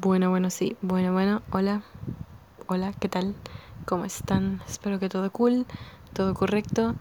Bueno, 0.00 0.30
bueno, 0.30 0.48
sí. 0.48 0.76
Bueno, 0.80 1.12
bueno. 1.12 1.42
Hola. 1.50 1.82
Hola, 2.68 2.92
¿qué 3.00 3.08
tal? 3.08 3.34
¿Cómo 3.84 4.04
están? 4.04 4.62
Espero 4.68 5.00
que 5.00 5.08
todo 5.08 5.28
cool, 5.32 5.66
todo 6.12 6.34
correcto. 6.34 6.94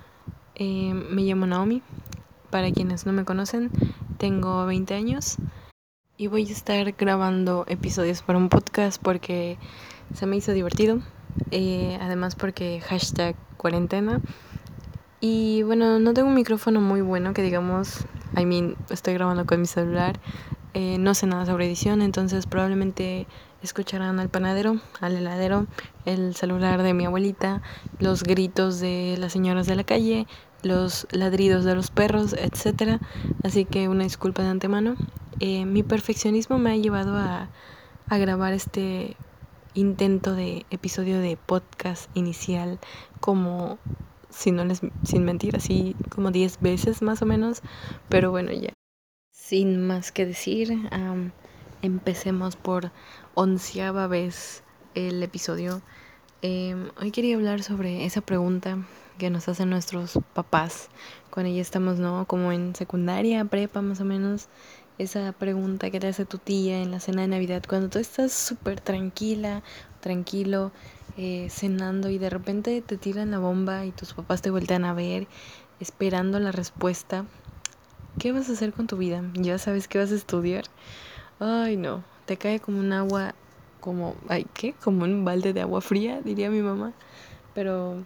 Eh, 0.55 0.95
me 0.95 1.21
llamo 1.21 1.45
Naomi. 1.45 1.83
Para 2.49 2.71
quienes 2.71 3.05
no 3.05 3.13
me 3.13 3.23
conocen, 3.23 3.69
tengo 4.17 4.65
20 4.65 4.95
años 4.95 5.35
y 6.17 6.25
voy 6.25 6.49
a 6.49 6.51
estar 6.51 6.91
grabando 6.93 7.65
episodios 7.67 8.23
para 8.23 8.39
un 8.39 8.49
podcast 8.49 8.99
porque 8.99 9.59
se 10.15 10.25
me 10.25 10.37
hizo 10.37 10.53
divertido. 10.53 10.99
Eh, 11.51 11.99
además 12.01 12.35
porque 12.35 12.81
hashtag 12.81 13.35
cuarentena. 13.57 14.21
Y 15.19 15.61
bueno, 15.61 15.99
no 15.99 16.15
tengo 16.15 16.29
un 16.29 16.35
micrófono 16.35 16.81
muy 16.81 17.01
bueno 17.01 17.35
que 17.35 17.43
digamos, 17.43 18.05
I 18.35 18.45
mean, 18.45 18.75
estoy 18.89 19.13
grabando 19.13 19.45
con 19.45 19.61
mi 19.61 19.67
celular 19.67 20.19
eh, 20.73 20.97
no 20.97 21.13
sé 21.13 21.27
nada 21.27 21.45
sobre 21.45 21.65
edición, 21.65 22.01
entonces 22.01 22.45
probablemente 22.45 23.27
escucharán 23.61 24.19
al 24.19 24.29
panadero, 24.29 24.79
al 24.99 25.15
heladero, 25.15 25.67
el 26.05 26.35
celular 26.35 26.83
de 26.83 26.93
mi 26.93 27.05
abuelita, 27.05 27.61
los 27.99 28.23
gritos 28.23 28.79
de 28.79 29.15
las 29.17 29.33
señoras 29.33 29.67
de 29.67 29.75
la 29.75 29.83
calle, 29.83 30.27
los 30.63 31.07
ladridos 31.11 31.63
de 31.65 31.75
los 31.75 31.91
perros, 31.91 32.33
etc. 32.33 32.99
Así 33.43 33.65
que 33.65 33.87
una 33.87 34.03
disculpa 34.03 34.43
de 34.43 34.49
antemano. 34.49 34.95
Eh, 35.39 35.65
mi 35.65 35.83
perfeccionismo 35.83 36.57
me 36.57 36.71
ha 36.71 36.77
llevado 36.77 37.17
a, 37.17 37.49
a 38.07 38.17
grabar 38.17 38.53
este 38.53 39.15
intento 39.73 40.33
de 40.33 40.65
episodio 40.71 41.19
de 41.19 41.37
podcast 41.37 42.09
inicial 42.15 42.79
como 43.19 43.77
si 44.29 44.51
no 44.51 44.65
les 44.65 44.81
sin 45.03 45.23
mentir 45.23 45.55
así 45.55 45.95
como 46.09 46.31
10 46.31 46.61
veces 46.61 47.03
más 47.03 47.21
o 47.21 47.27
menos 47.27 47.61
pero 48.09 48.31
bueno 48.31 48.51
ya 48.51 48.76
sin 49.47 49.87
más 49.87 50.11
que 50.11 50.25
decir, 50.25 50.77
empecemos 51.81 52.57
por 52.57 52.91
onceava 53.33 54.05
vez 54.07 54.61
el 54.93 55.23
episodio. 55.23 55.81
Em, 56.41 56.89
hoy 56.99 57.11
quería 57.11 57.37
hablar 57.37 57.63
sobre 57.63 58.03
esa 58.03 58.19
pregunta 58.19 58.85
que 59.17 59.29
nos 59.29 59.47
hacen 59.47 59.69
nuestros 59.69 60.19
papás 60.33 60.89
cuando 61.29 61.49
ya 61.49 61.61
estamos, 61.61 61.97
¿no? 61.97 62.27
Como 62.27 62.51
en 62.51 62.75
secundaria, 62.75 63.45
prepa 63.45 63.81
más 63.81 64.01
o 64.01 64.03
menos. 64.03 64.49
Esa 64.97 65.31
pregunta 65.31 65.91
que 65.91 66.01
te 66.01 66.07
hace 66.07 66.25
tu 66.25 66.39
tía 66.39 66.81
en 66.81 66.91
la 66.91 66.99
cena 66.99 67.21
de 67.21 67.29
Navidad, 67.29 67.63
cuando 67.69 67.87
tú 67.87 67.99
estás 67.99 68.33
súper 68.33 68.81
tranquila, 68.81 69.63
tranquilo, 70.01 70.73
eh, 71.15 71.47
cenando 71.49 72.09
y 72.09 72.17
de 72.17 72.29
repente 72.29 72.81
te 72.81 72.97
tiran 72.97 73.31
la 73.31 73.39
bomba 73.39 73.85
y 73.85 73.91
tus 73.93 74.13
papás 74.13 74.41
te 74.41 74.49
vuelven 74.49 74.83
a 74.83 74.93
ver 74.93 75.25
esperando 75.79 76.37
la 76.37 76.51
respuesta 76.51 77.23
¿Qué 78.19 78.31
vas 78.31 78.49
a 78.49 78.53
hacer 78.53 78.73
con 78.73 78.87
tu 78.87 78.97
vida? 78.97 79.21
¿Ya 79.35 79.59
sabes 79.59 79.87
qué 79.87 79.99
vas 79.99 80.11
a 80.11 80.15
estudiar? 80.15 80.63
Ay, 81.39 81.77
no, 81.77 82.03
te 82.25 82.37
cae 82.37 82.59
como 82.59 82.79
un 82.79 82.91
agua, 82.91 83.35
como, 83.79 84.15
ay, 84.27 84.47
¿qué? 84.55 84.73
Como 84.73 85.03
un 85.03 85.23
balde 85.23 85.53
de 85.53 85.61
agua 85.61 85.81
fría, 85.81 86.19
diría 86.21 86.49
mi 86.49 86.63
mamá. 86.63 86.93
Pero 87.53 88.03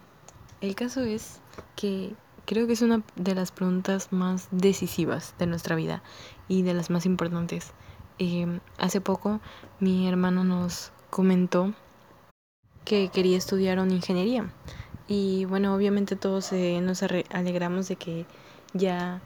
el 0.60 0.74
caso 0.74 1.00
es 1.00 1.40
que 1.76 2.14
creo 2.44 2.66
que 2.66 2.74
es 2.74 2.82
una 2.82 3.02
de 3.16 3.34
las 3.34 3.52
preguntas 3.52 4.12
más 4.12 4.48
decisivas 4.50 5.34
de 5.38 5.46
nuestra 5.46 5.76
vida 5.76 6.02
y 6.46 6.60
de 6.60 6.74
las 6.74 6.90
más 6.90 7.06
importantes. 7.06 7.72
Em, 8.18 8.60
hace 8.76 9.00
poco 9.00 9.40
mi 9.80 10.06
hermano 10.08 10.44
nos 10.44 10.92
comentó 11.08 11.72
que 12.84 13.08
quería 13.08 13.38
estudiar 13.38 13.78
ingeniería. 13.78 14.52
Y 15.08 15.46
bueno, 15.46 15.74
obviamente 15.74 16.16
todos 16.16 16.52
eh, 16.52 16.80
nos 16.82 17.02
alegramos 17.02 17.88
de 17.88 17.96
que 17.96 18.26
ya 18.74 19.22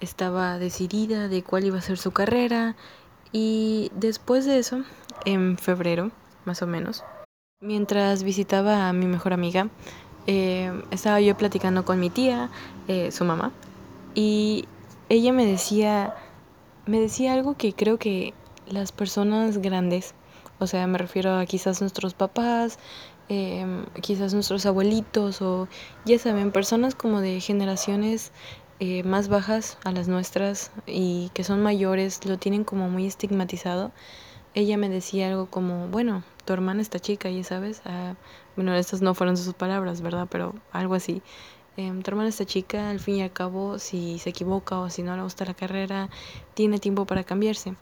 estaba 0.00 0.58
decidida 0.58 1.28
de 1.28 1.42
cuál 1.42 1.64
iba 1.64 1.78
a 1.78 1.82
ser 1.82 1.98
su 1.98 2.12
carrera 2.12 2.76
y 3.32 3.90
después 3.94 4.46
de 4.46 4.58
eso, 4.58 4.82
en 5.24 5.58
febrero, 5.58 6.10
más 6.44 6.62
o 6.62 6.66
menos, 6.66 7.04
mientras 7.60 8.22
visitaba 8.22 8.88
a 8.88 8.92
mi 8.92 9.06
mejor 9.06 9.32
amiga, 9.32 9.68
eh, 10.26 10.72
estaba 10.90 11.20
yo 11.20 11.36
platicando 11.36 11.84
con 11.84 12.00
mi 12.00 12.10
tía, 12.10 12.50
eh, 12.88 13.10
su 13.12 13.24
mamá, 13.24 13.52
y 14.14 14.66
ella 15.08 15.32
me 15.32 15.46
decía, 15.46 16.14
me 16.86 17.00
decía 17.00 17.32
algo 17.32 17.56
que 17.56 17.72
creo 17.72 17.98
que 17.98 18.34
las 18.68 18.92
personas 18.92 19.58
grandes, 19.58 20.14
o 20.58 20.66
sea, 20.66 20.86
me 20.86 20.98
refiero 20.98 21.36
a 21.36 21.46
quizás 21.46 21.80
nuestros 21.80 22.14
papás, 22.14 22.78
em, 23.28 23.86
quizás 24.00 24.34
nuestros 24.34 24.66
abuelitos 24.66 25.42
o 25.42 25.68
ya 26.04 26.18
saben, 26.18 26.52
personas 26.52 26.94
como 26.94 27.20
de 27.20 27.40
generaciones 27.40 28.32
eh, 28.78 29.02
más 29.04 29.28
bajas 29.28 29.78
a 29.84 29.92
las 29.92 30.06
nuestras 30.08 30.70
y 30.86 31.30
que 31.34 31.44
son 31.44 31.62
mayores 31.62 32.24
lo 32.26 32.38
tienen 32.38 32.64
como 32.64 32.90
muy 32.90 33.06
estigmatizado. 33.06 33.92
Ella 34.54 34.76
me 34.76 34.88
decía 34.88 35.28
algo 35.28 35.46
como, 35.46 35.88
bueno, 35.88 36.24
tu 36.44 36.52
hermana 36.52 36.82
está 36.82 36.98
chica, 36.98 37.30
ya 37.30 37.44
sabes. 37.44 37.82
Ah, 37.84 38.14
bueno, 38.54 38.74
estas 38.74 39.02
no 39.02 39.14
fueron 39.14 39.36
sus 39.36 39.54
palabras, 39.54 40.00
¿verdad? 40.00 40.28
Pero 40.30 40.54
algo 40.72 40.94
así. 40.94 41.22
Em, 41.76 42.02
tu 42.02 42.10
hermana 42.10 42.28
está 42.30 42.44
chica, 42.46 42.90
al 42.90 43.00
fin 43.00 43.16
y 43.16 43.22
al 43.22 43.32
cabo, 43.32 43.78
si 43.78 44.18
se 44.18 44.30
equivoca 44.30 44.78
o 44.78 44.88
si 44.90 45.02
no 45.02 45.16
le 45.16 45.22
gusta 45.22 45.44
la 45.44 45.54
carrera, 45.54 46.08
tiene 46.54 46.78
tiempo 46.78 47.04
para 47.06 47.24
cambiarse. 47.24 47.76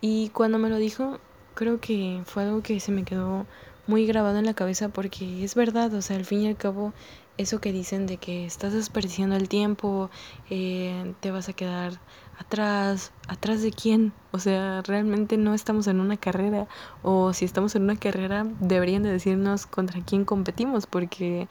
Y 0.00 0.28
cuando 0.30 0.58
me 0.58 0.68
lo 0.68 0.76
dijo, 0.76 1.18
creo 1.54 1.80
que 1.80 2.22
fue 2.26 2.44
algo 2.44 2.62
que 2.62 2.78
se 2.80 2.92
me 2.92 3.04
quedó 3.04 3.46
muy 3.86 4.06
grabado 4.06 4.38
en 4.38 4.46
la 4.46 4.54
cabeza 4.54 4.88
porque 4.88 5.44
es 5.44 5.54
verdad, 5.54 5.92
o 5.94 6.02
sea, 6.02 6.16
al 6.16 6.24
fin 6.24 6.42
y 6.42 6.48
al 6.48 6.56
cabo 6.56 6.92
eso 7.36 7.60
que 7.60 7.72
dicen 7.72 8.06
de 8.06 8.16
que 8.16 8.44
estás 8.44 8.72
desperdiciando 8.72 9.36
el 9.36 9.48
tiempo, 9.48 10.10
eh, 10.50 11.14
te 11.20 11.30
vas 11.30 11.48
a 11.48 11.52
quedar 11.52 12.00
atrás, 12.38 13.12
atrás 13.28 13.62
de 13.62 13.70
quién, 13.72 14.12
o 14.32 14.38
sea, 14.38 14.82
realmente 14.82 15.36
no 15.36 15.54
estamos 15.54 15.86
en 15.86 16.00
una 16.00 16.16
carrera, 16.16 16.68
o 17.02 17.32
si 17.32 17.44
estamos 17.44 17.74
en 17.74 17.82
una 17.82 17.96
carrera 17.96 18.46
deberían 18.60 19.02
de 19.02 19.10
decirnos 19.10 19.66
contra 19.66 20.00
quién 20.04 20.24
competimos, 20.24 20.86
porque 20.86 21.48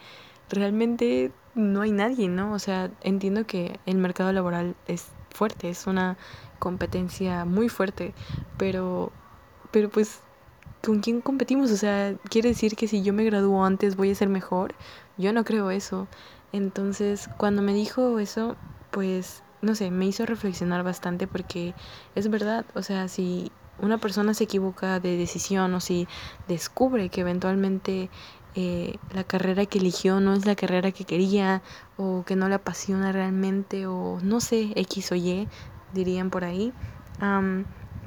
realmente 0.49 1.31
no 1.55 1.81
hay 1.81 1.91
nadie, 1.91 2.27
¿no? 2.29 2.53
O 2.53 2.59
sea, 2.59 2.91
entiendo 3.01 3.45
que 3.45 3.79
el 3.85 3.97
mercado 3.97 4.31
laboral 4.31 4.75
es 4.87 5.07
fuerte, 5.31 5.69
es 5.69 5.87
una 5.87 6.17
competencia 6.59 7.45
muy 7.45 7.69
fuerte, 7.69 8.13
pero, 8.57 9.11
pero 9.71 9.89
pues, 9.89 10.21
¿con 10.83 10.99
quién 10.99 11.21
competimos? 11.21 11.71
O 11.71 11.77
sea, 11.77 12.15
quiere 12.29 12.49
decir 12.49 12.75
que 12.75 12.87
si 12.87 13.03
yo 13.03 13.13
me 13.13 13.23
gradúo 13.23 13.65
antes 13.65 13.95
voy 13.95 14.11
a 14.11 14.15
ser 14.15 14.29
mejor, 14.29 14.75
yo 15.17 15.33
no 15.33 15.43
creo 15.43 15.71
eso. 15.71 16.07
Entonces, 16.51 17.29
cuando 17.37 17.61
me 17.61 17.73
dijo 17.73 18.19
eso, 18.19 18.55
pues, 18.91 19.43
no 19.61 19.75
sé, 19.75 19.91
me 19.91 20.05
hizo 20.05 20.25
reflexionar 20.25 20.83
bastante 20.83 21.27
porque 21.27 21.73
es 22.15 22.29
verdad, 22.29 22.65
o 22.75 22.83
sea, 22.83 23.07
si 23.07 23.51
una 23.79 23.97
persona 23.97 24.33
se 24.33 24.43
equivoca 24.43 24.99
de 24.99 25.17
decisión 25.17 25.73
o 25.73 25.79
si 25.79 26.07
descubre 26.47 27.09
que 27.09 27.21
eventualmente 27.21 28.09
eh, 28.55 28.97
la 29.13 29.23
carrera 29.23 29.65
que 29.65 29.79
eligió 29.79 30.19
no 30.19 30.33
es 30.33 30.45
la 30.45 30.55
carrera 30.55 30.91
que 30.91 31.05
quería 31.05 31.63
o 31.97 32.23
que 32.23 32.35
no 32.35 32.47
le 32.49 32.55
apasiona 32.55 33.11
realmente 33.11 33.87
o 33.87 34.19
no 34.21 34.41
sé, 34.41 34.73
X 34.75 35.11
o 35.11 35.15
Y, 35.15 35.47
dirían 35.93 36.29
por 36.29 36.43
ahí, 36.43 36.71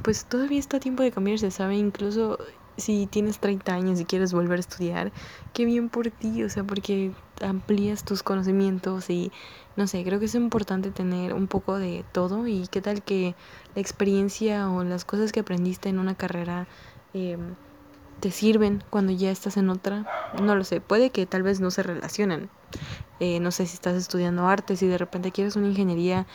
pues 0.02 0.24
todavía 0.26 0.58
está 0.58 0.76
a 0.76 0.80
tiempo 0.80 1.02
de 1.02 1.10
cambiarse, 1.10 1.50
¿sabe? 1.50 1.76
Incluso 1.76 2.38
si 2.76 3.06
tienes 3.06 3.38
30 3.38 3.74
años 3.74 4.00
y 4.00 4.04
quieres 4.04 4.32
volver 4.32 4.58
a 4.58 4.60
estudiar, 4.60 5.12
qué 5.52 5.64
bien 5.64 5.88
por 5.88 6.10
ti, 6.10 6.42
o 6.42 6.50
sea, 6.50 6.64
porque 6.64 7.12
amplías 7.42 8.04
tus 8.04 8.22
conocimientos 8.22 9.10
y 9.10 9.32
no 9.76 9.86
sé, 9.86 10.04
creo 10.04 10.18
que 10.18 10.26
es 10.26 10.34
importante 10.34 10.90
tener 10.90 11.34
un 11.34 11.46
poco 11.46 11.78
de 11.78 12.04
todo 12.12 12.46
y 12.46 12.66
qué 12.68 12.80
tal 12.80 13.02
que 13.02 13.34
la 13.74 13.80
experiencia 13.80 14.70
o 14.70 14.84
las 14.84 15.04
cosas 15.04 15.32
que 15.32 15.40
aprendiste 15.40 15.88
en 15.88 15.98
una 15.98 16.14
carrera 16.14 16.66
em, 17.14 17.54
te 18.20 18.30
sirven 18.30 18.82
cuando 18.90 19.12
ya 19.12 19.30
estás 19.30 19.56
en 19.56 19.68
otra, 19.68 20.06
no 20.42 20.54
lo 20.54 20.64
sé, 20.64 20.80
puede 20.80 21.10
que 21.10 21.26
tal 21.26 21.42
vez 21.42 21.60
no 21.60 21.70
se 21.70 21.82
relacionen. 21.82 22.48
Eh, 23.20 23.40
no 23.40 23.50
sé 23.50 23.66
si 23.66 23.74
estás 23.74 23.94
estudiando 23.94 24.46
artes 24.46 24.82
y 24.82 24.86
de 24.86 24.98
repente 24.98 25.32
quieres 25.32 25.56
una 25.56 25.68
ingeniería 25.68 26.26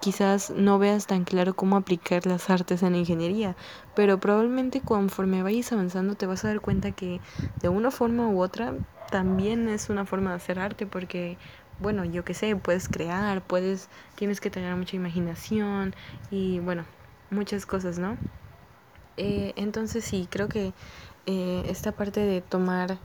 quizás 0.00 0.50
no 0.50 0.78
veas 0.78 1.06
tan 1.06 1.24
claro 1.24 1.54
cómo 1.54 1.76
aplicar 1.76 2.26
las 2.26 2.50
artes 2.50 2.82
en 2.82 2.92
la 2.92 2.98
ingeniería, 2.98 3.56
pero 3.94 4.18
probablemente 4.18 4.80
conforme 4.80 5.42
vayas 5.42 5.72
avanzando 5.72 6.14
te 6.14 6.26
vas 6.26 6.44
a 6.44 6.48
dar 6.48 6.60
cuenta 6.60 6.92
que 6.92 7.20
de 7.60 7.68
una 7.68 7.90
forma 7.90 8.28
u 8.28 8.40
otra 8.40 8.74
también 9.10 9.68
es 9.68 9.88
una 9.88 10.04
forma 10.04 10.30
de 10.30 10.36
hacer 10.36 10.58
arte 10.58 10.86
porque 10.86 11.38
bueno, 11.78 12.04
yo 12.04 12.24
qué 12.24 12.34
sé, 12.34 12.56
puedes 12.56 12.88
crear, 12.88 13.42
puedes 13.42 13.88
tienes 14.14 14.40
que 14.40 14.50
tener 14.50 14.74
mucha 14.76 14.96
imaginación 14.96 15.94
y 16.30 16.60
bueno, 16.60 16.84
muchas 17.30 17.66
cosas, 17.66 17.98
¿no? 17.98 18.16
Eh, 19.16 19.52
entonces 19.56 20.04
sí, 20.04 20.28
creo 20.30 20.48
que 20.48 20.72
eh, 21.26 21.64
esta 21.68 21.92
parte 21.92 22.20
de 22.20 22.40
tomar 22.40 22.98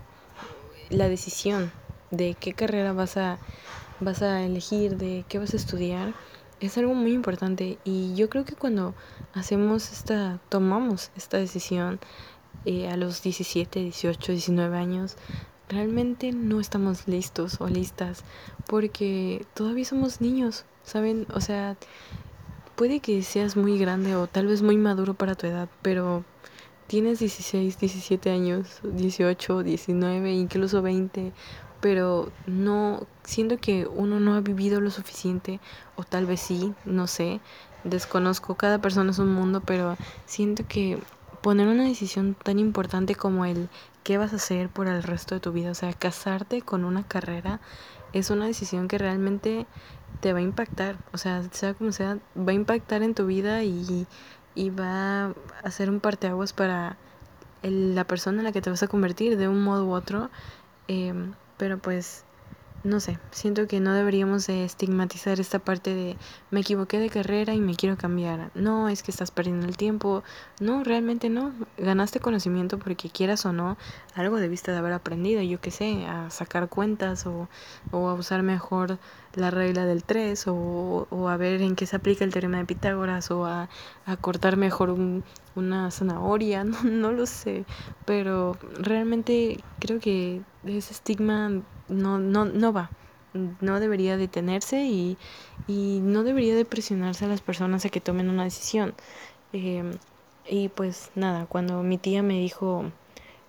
la 0.89 1.07
decisión 1.09 1.71
de 2.11 2.35
qué 2.39 2.53
carrera 2.53 2.93
vas 2.93 3.17
a 3.17 3.39
vas 3.99 4.21
a 4.21 4.41
elegir, 4.43 4.97
de 4.97 5.25
qué 5.29 5.39
vas 5.39 5.53
a 5.53 5.57
estudiar, 5.57 6.13
es 6.61 6.77
algo 6.77 6.93
muy 6.93 7.11
importante 7.13 7.79
y 7.83 8.13
yo 8.15 8.29
creo 8.29 8.45
que 8.45 8.55
cuando 8.55 8.93
hacemos 9.33 9.91
esta, 9.91 10.39
tomamos 10.49 11.11
esta 11.17 11.37
decisión 11.37 11.99
eh, 12.65 12.87
a 12.89 12.97
los 12.97 13.23
17, 13.23 13.79
18, 13.79 14.31
19 14.31 14.77
años, 14.77 15.17
realmente 15.69 16.31
no 16.31 16.59
estamos 16.59 17.07
listos 17.07 17.59
o 17.59 17.67
listas 17.67 18.23
porque 18.67 19.45
todavía 19.55 19.85
somos 19.85 20.21
niños, 20.21 20.65
¿saben? 20.83 21.25
O 21.33 21.41
sea, 21.41 21.77
puede 22.75 22.99
que 22.99 23.23
seas 23.23 23.57
muy 23.57 23.79
grande 23.79 24.15
o 24.15 24.27
tal 24.27 24.45
vez 24.45 24.61
muy 24.61 24.77
maduro 24.77 25.15
para 25.15 25.33
tu 25.33 25.47
edad, 25.47 25.67
pero 25.81 26.23
tienes 26.85 27.19
16, 27.19 27.79
17 27.79 28.29
años, 28.29 28.81
18, 28.83 29.63
19, 29.63 30.33
incluso 30.33 30.81
20, 30.81 31.31
pero 31.81 32.31
no 32.45 33.05
siento 33.23 33.57
que 33.57 33.87
uno 33.87 34.19
no 34.19 34.35
ha 34.35 34.41
vivido 34.41 34.79
lo 34.79 34.91
suficiente 34.91 35.59
o 35.95 36.03
tal 36.03 36.25
vez 36.25 36.39
sí, 36.39 36.73
no 36.85 37.07
sé, 37.07 37.41
desconozco, 37.83 38.55
cada 38.55 38.79
persona 38.79 39.11
es 39.11 39.19
un 39.19 39.33
mundo, 39.33 39.61
pero 39.61 39.97
siento 40.25 40.63
que 40.67 40.99
poner 41.41 41.67
una 41.67 41.83
decisión 41.83 42.35
tan 42.35 42.59
importante 42.59 43.15
como 43.15 43.45
el 43.45 43.67
qué 44.03 44.17
vas 44.17 44.33
a 44.33 44.37
hacer 44.37 44.69
por 44.69 44.87
el 44.87 45.03
resto 45.03 45.35
de 45.35 45.41
tu 45.41 45.51
vida, 45.51 45.71
o 45.71 45.75
sea, 45.75 45.93
casarte 45.93 46.61
con 46.61 46.85
una 46.85 47.03
carrera 47.03 47.59
es 48.13 48.29
una 48.29 48.45
decisión 48.45 48.87
que 48.87 48.97
realmente 48.97 49.65
te 50.19 50.33
va 50.33 50.39
a 50.39 50.43
impactar, 50.43 50.97
o 51.13 51.17
sea, 51.17 51.43
sea 51.51 51.73
como 51.73 51.91
sea, 51.91 52.19
va 52.37 52.51
a 52.51 52.53
impactar 52.53 53.03
en 53.03 53.15
tu 53.15 53.25
vida 53.25 53.63
y, 53.63 54.05
y 54.53 54.69
va 54.69 55.25
a 55.25 55.33
hacer 55.63 55.89
un 55.89 55.99
parteaguas 55.99 56.53
para 56.53 56.97
la 57.63 58.03
persona 58.05 58.39
en 58.39 58.43
la 58.43 58.51
que 58.51 58.61
te 58.61 58.69
vas 58.69 58.83
a 58.83 58.87
convertir 58.87 59.37
de 59.37 59.47
un 59.47 59.63
modo 59.63 59.85
u 59.85 59.93
otro, 59.93 60.29
em, 60.87 61.33
pero 61.61 61.77
pues 61.77 62.25
no 62.83 62.99
sé, 62.99 63.19
siento 63.29 63.67
que 63.67 63.79
no 63.79 63.93
deberíamos 63.93 64.47
de 64.47 64.65
estigmatizar 64.65 65.39
esta 65.39 65.59
parte 65.59 65.93
de 65.93 66.17
me 66.49 66.61
equivoqué 66.61 66.97
de 66.99 67.09
carrera 67.09 67.53
y 67.53 67.61
me 67.61 67.75
quiero 67.75 67.97
cambiar. 67.97 68.51
No, 68.55 68.89
es 68.89 69.03
que 69.03 69.11
estás 69.11 69.29
perdiendo 69.29 69.67
el 69.67 69.77
tiempo. 69.77 70.23
No, 70.59 70.83
realmente 70.83 71.29
no. 71.29 71.53
Ganaste 71.77 72.19
conocimiento 72.19 72.79
porque 72.79 73.09
quieras 73.09 73.45
o 73.45 73.53
no, 73.53 73.77
algo 74.15 74.37
debiste 74.37 74.71
de 74.71 74.77
haber 74.77 74.93
aprendido, 74.93 75.41
yo 75.41 75.61
qué 75.61 75.71
sé, 75.71 76.05
a 76.05 76.29
sacar 76.29 76.69
cuentas 76.69 77.25
o, 77.27 77.47
o 77.91 78.09
a 78.09 78.13
usar 78.13 78.41
mejor 78.41 78.97
la 79.35 79.51
regla 79.51 79.85
del 79.85 80.03
3 80.03 80.47
o, 80.47 81.07
o, 81.09 81.29
a 81.29 81.37
ver 81.37 81.61
en 81.61 81.75
qué 81.75 81.85
se 81.85 81.95
aplica 81.95 82.23
el 82.23 82.33
teorema 82.33 82.57
de 82.57 82.65
Pitágoras 82.65 83.31
o 83.31 83.45
a, 83.45 83.69
a 84.05 84.17
cortar 84.17 84.57
mejor 84.57 84.89
un, 84.89 85.23
una 85.55 85.89
zanahoria, 85.91 86.63
no, 86.65 86.83
no 86.83 87.11
lo 87.11 87.25
sé, 87.25 87.65
pero 88.05 88.57
realmente 88.79 89.63
creo 89.79 89.99
que 89.99 90.41
ese 90.65 90.93
estigma 90.93 91.61
no, 91.91 92.19
no, 92.19 92.45
no 92.45 92.73
va, 92.73 92.89
no 93.33 93.79
debería 93.79 94.17
detenerse 94.17 94.83
y, 94.85 95.17
y 95.67 95.99
no 96.01 96.23
debería 96.23 96.55
de 96.55 96.65
presionarse 96.65 97.25
a 97.25 97.27
las 97.27 97.41
personas 97.41 97.85
a 97.85 97.89
que 97.89 98.01
tomen 98.01 98.29
una 98.29 98.43
decisión. 98.43 98.93
Em, 99.53 99.91
y 100.47 100.69
pues 100.69 101.11
nada, 101.15 101.45
cuando 101.45 101.83
mi 101.83 101.97
tía 101.97 102.23
me 102.23 102.39
dijo 102.39 102.85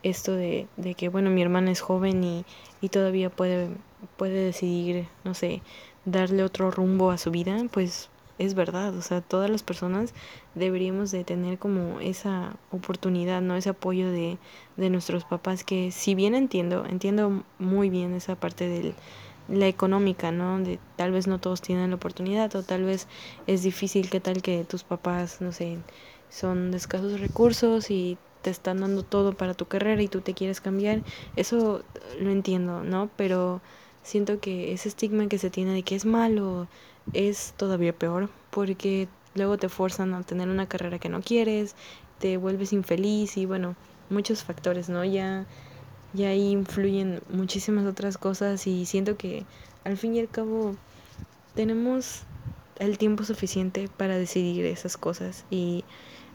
esto 0.02 0.32
de, 0.32 0.66
de 0.76 0.94
que, 0.94 1.08
bueno, 1.08 1.30
mi 1.30 1.42
hermana 1.42 1.70
es 1.70 1.80
joven 1.80 2.22
y, 2.24 2.44
y 2.80 2.88
todavía 2.88 3.30
puede, 3.30 3.70
puede 4.16 4.44
decidir, 4.44 5.08
no 5.24 5.34
sé, 5.34 5.62
darle 6.04 6.42
otro 6.44 6.70
rumbo 6.70 7.10
a 7.10 7.18
su 7.18 7.30
vida, 7.30 7.56
pues 7.72 8.10
es 8.38 8.54
verdad, 8.54 8.94
o 8.96 9.02
sea, 9.02 9.20
todas 9.20 9.50
las 9.50 9.62
personas 9.62 10.14
deberíamos 10.54 11.10
de 11.10 11.24
tener 11.24 11.58
como 11.58 12.00
esa 12.00 12.56
oportunidad, 12.70 13.40
¿no? 13.42 13.56
Ese 13.56 13.70
apoyo 13.70 14.10
de, 14.10 14.38
de 14.76 14.90
nuestros 14.90 15.24
papás, 15.24 15.64
que 15.64 15.90
si 15.92 16.14
bien 16.14 16.34
entiendo, 16.34 16.84
entiendo 16.86 17.44
muy 17.58 17.90
bien 17.90 18.14
esa 18.14 18.36
parte 18.36 18.68
de 18.68 18.94
la 19.48 19.66
económica, 19.68 20.32
¿no? 20.32 20.58
De 20.58 20.78
tal 20.96 21.12
vez 21.12 21.26
no 21.26 21.38
todos 21.38 21.60
tienen 21.60 21.90
la 21.90 21.96
oportunidad 21.96 22.54
o 22.56 22.62
tal 22.62 22.84
vez 22.84 23.08
es 23.46 23.62
difícil 23.62 24.10
que 24.10 24.20
tal 24.20 24.42
que 24.42 24.64
tus 24.64 24.84
papás, 24.84 25.40
no 25.40 25.52
sé, 25.52 25.78
son 26.30 26.70
de 26.70 26.78
escasos 26.78 27.20
recursos 27.20 27.90
y 27.90 28.16
te 28.42 28.50
están 28.50 28.80
dando 28.80 29.04
todo 29.04 29.34
para 29.34 29.54
tu 29.54 29.66
carrera 29.66 30.02
y 30.02 30.08
tú 30.08 30.20
te 30.20 30.34
quieres 30.34 30.60
cambiar, 30.60 31.02
eso 31.36 31.82
lo 32.20 32.30
entiendo, 32.30 32.82
¿no? 32.82 33.10
Pero 33.16 33.60
siento 34.02 34.40
que 34.40 34.72
ese 34.72 34.88
estigma 34.88 35.28
que 35.28 35.38
se 35.38 35.50
tiene 35.50 35.72
de 35.72 35.82
que 35.82 35.94
es 35.94 36.04
malo, 36.04 36.68
es 37.12 37.54
todavía 37.56 37.92
peor 37.92 38.30
porque 38.50 39.08
luego 39.34 39.58
te 39.58 39.68
forzan 39.68 40.14
a 40.14 40.22
tener 40.22 40.48
una 40.48 40.68
carrera 40.68 40.98
que 40.98 41.08
no 41.08 41.20
quieres, 41.20 41.74
te 42.18 42.36
vuelves 42.36 42.72
infeliz 42.72 43.36
y 43.36 43.46
bueno, 43.46 43.74
muchos 44.10 44.44
factores, 44.44 44.88
¿no? 44.88 45.04
Ya, 45.04 45.46
ya 46.12 46.28
ahí 46.28 46.50
influyen 46.50 47.20
muchísimas 47.30 47.86
otras 47.86 48.18
cosas 48.18 48.66
y 48.66 48.86
siento 48.86 49.16
que 49.16 49.44
al 49.84 49.96
fin 49.96 50.14
y 50.14 50.20
al 50.20 50.28
cabo 50.28 50.76
tenemos 51.54 52.22
el 52.78 52.98
tiempo 52.98 53.24
suficiente 53.24 53.88
para 53.96 54.16
decidir 54.16 54.64
esas 54.66 54.96
cosas 54.96 55.44
y 55.50 55.84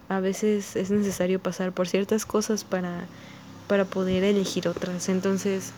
a 0.10 0.20
veces 0.20 0.76
es 0.76 0.92
necesario 0.92 1.42
pasar 1.42 1.74
por 1.74 1.88
ciertas 1.88 2.26
cosas 2.26 2.64
para, 2.64 3.06
para 3.68 3.86
poder 3.86 4.24
elegir 4.24 4.68
otras. 4.68 5.10
Entonces, 5.10 5.74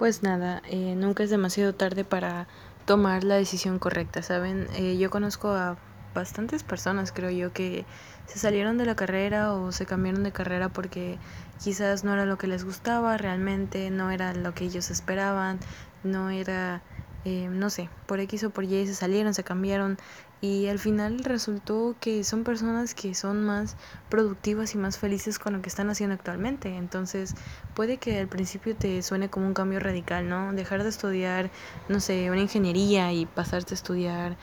pues 0.00 0.22
nada, 0.22 0.62
eh, 0.64 0.94
nunca 0.96 1.22
es 1.24 1.28
demasiado 1.28 1.74
tarde 1.74 2.06
para 2.06 2.48
tomar 2.86 3.22
la 3.22 3.34
decisión 3.34 3.78
correcta, 3.78 4.22
¿saben? 4.22 4.66
Eh, 4.74 4.96
yo 4.96 5.10
conozco 5.10 5.50
a 5.50 5.76
bastantes 6.14 6.62
personas, 6.62 7.12
creo 7.12 7.28
yo, 7.28 7.52
que 7.52 7.84
se 8.24 8.38
salieron 8.38 8.78
de 8.78 8.86
la 8.86 8.96
carrera 8.96 9.52
o 9.52 9.72
se 9.72 9.84
cambiaron 9.84 10.22
de 10.22 10.32
carrera 10.32 10.70
porque 10.70 11.18
quizás 11.62 12.02
no 12.02 12.14
era 12.14 12.24
lo 12.24 12.38
que 12.38 12.46
les 12.46 12.64
gustaba 12.64 13.18
realmente, 13.18 13.90
no 13.90 14.10
era 14.10 14.32
lo 14.32 14.54
que 14.54 14.64
ellos 14.64 14.90
esperaban, 14.90 15.58
no 16.02 16.30
era, 16.30 16.80
eh, 17.24 17.48
no 17.50 17.70
sé, 17.70 17.90
por 18.06 18.20
X 18.20 18.44
o 18.44 18.50
por 18.50 18.64
Y 18.64 18.86
se 18.86 18.94
salieron, 18.94 19.34
se 19.34 19.44
cambiaron 19.44 19.98
y 20.40 20.68
al 20.68 20.78
final 20.78 21.18
resultó 21.22 21.94
que 22.00 22.24
son 22.24 22.44
personas 22.44 22.94
que 22.94 23.14
son 23.14 23.44
más 23.44 23.76
productivas 24.08 24.74
y 24.74 24.78
más 24.78 24.96
felices 24.98 25.38
con 25.38 25.52
lo 25.52 25.60
que 25.60 25.68
están 25.68 25.90
haciendo 25.90 26.14
actualmente. 26.14 26.74
Entonces 26.76 27.34
puede 27.74 27.98
que 27.98 28.18
al 28.18 28.28
principio 28.28 28.74
te 28.74 29.02
suene 29.02 29.28
como 29.28 29.46
un 29.46 29.54
cambio 29.54 29.80
radical, 29.80 30.28
¿no? 30.28 30.52
Dejar 30.54 30.82
de 30.82 30.88
estudiar, 30.88 31.50
no 31.88 32.00
sé, 32.00 32.30
una 32.30 32.40
ingeniería 32.40 33.12
y 33.12 33.26
pasarte 33.26 33.74
a 33.74 33.76
estudiar, 33.76 34.38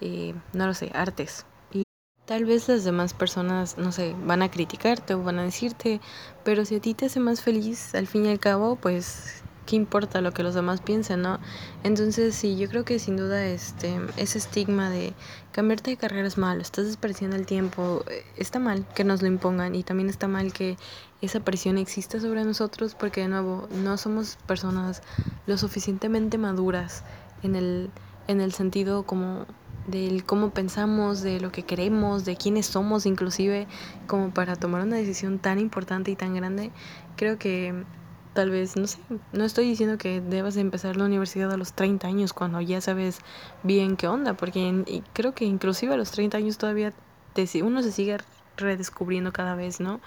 eh, 0.00 0.34
no 0.54 0.66
lo 0.66 0.72
sé, 0.72 0.90
artes. 0.94 1.44
Y 1.70 1.84
tal 2.24 2.46
vez 2.46 2.66
las 2.68 2.84
demás 2.84 3.12
personas, 3.12 3.76
no 3.76 3.92
sé, 3.92 4.16
van 4.24 4.40
a 4.40 4.50
criticarte 4.50 5.12
o 5.12 5.22
van 5.22 5.38
a 5.38 5.42
decirte, 5.42 6.00
pero 6.44 6.64
si 6.64 6.76
a 6.76 6.80
ti 6.80 6.94
te 6.94 7.06
hace 7.06 7.20
más 7.20 7.42
feliz, 7.42 7.94
al 7.94 8.06
fin 8.06 8.24
y 8.24 8.30
al 8.30 8.40
cabo, 8.40 8.76
pues 8.76 9.41
qué 9.66 9.76
importa 9.76 10.20
lo 10.20 10.32
que 10.32 10.42
los 10.42 10.54
demás 10.54 10.80
piensen, 10.80 11.22
¿no? 11.22 11.38
Entonces 11.84 12.34
sí, 12.34 12.56
yo 12.56 12.68
creo 12.68 12.84
que 12.84 12.98
sin 12.98 13.16
duda 13.16 13.44
este 13.44 14.00
ese 14.16 14.38
estigma 14.38 14.90
de 14.90 15.14
cambiarte 15.52 15.90
de 15.90 15.96
carrera 15.96 16.26
es 16.26 16.38
malo, 16.38 16.62
estás 16.62 16.86
desperdiciando 16.86 17.36
el 17.36 17.46
tiempo, 17.46 18.04
eh, 18.08 18.24
está 18.36 18.58
mal 18.58 18.86
que 18.94 19.04
nos 19.04 19.22
lo 19.22 19.28
impongan 19.28 19.74
y 19.74 19.82
también 19.82 20.08
está 20.08 20.28
mal 20.28 20.52
que 20.52 20.76
esa 21.20 21.40
presión 21.40 21.78
exista 21.78 22.20
sobre 22.20 22.44
nosotros 22.44 22.94
porque 22.94 23.22
de 23.22 23.28
nuevo 23.28 23.68
no 23.82 23.96
somos 23.96 24.36
personas 24.46 25.02
lo 25.46 25.56
suficientemente 25.56 26.38
maduras 26.38 27.04
en 27.42 27.56
el 27.56 27.90
en 28.28 28.40
el 28.40 28.52
sentido 28.52 29.04
como 29.04 29.46
del 29.86 30.24
cómo 30.24 30.50
pensamos, 30.50 31.22
de 31.22 31.40
lo 31.40 31.50
que 31.50 31.64
queremos, 31.64 32.24
de 32.24 32.36
quiénes 32.36 32.66
somos 32.66 33.06
inclusive, 33.06 33.66
como 34.06 34.30
para 34.30 34.56
tomar 34.56 34.82
una 34.82 34.96
decisión 34.96 35.38
tan 35.38 35.58
importante 35.58 36.10
y 36.10 36.16
tan 36.16 36.34
grande. 36.34 36.70
Creo 37.16 37.38
que 37.38 37.84
tal 38.32 38.50
vez, 38.50 38.76
no 38.76 38.86
sé, 38.86 38.98
no 39.32 39.44
estoy 39.44 39.68
diciendo 39.68 39.98
que 39.98 40.20
debas 40.20 40.56
empezar 40.56 40.96
la 40.96 41.04
universidad 41.04 41.52
a 41.52 41.56
los 41.56 41.74
30 41.74 42.06
años 42.06 42.32
cuando 42.32 42.60
ya 42.60 42.80
sabes 42.80 43.18
bien 43.62 43.96
qué 43.96 44.08
onda, 44.08 44.34
porque 44.34 45.02
creo 45.12 45.34
que 45.34 45.44
inclusive 45.44 45.94
a 45.94 45.96
los 45.96 46.10
30 46.10 46.38
años 46.38 46.58
todavía 46.58 46.92
te, 47.34 47.46
uno 47.62 47.82
se 47.82 47.92
sigue 47.92 48.18
redescubriendo 48.56 49.32
cada 49.32 49.54
vez, 49.54 49.80
¿no? 49.80 50.00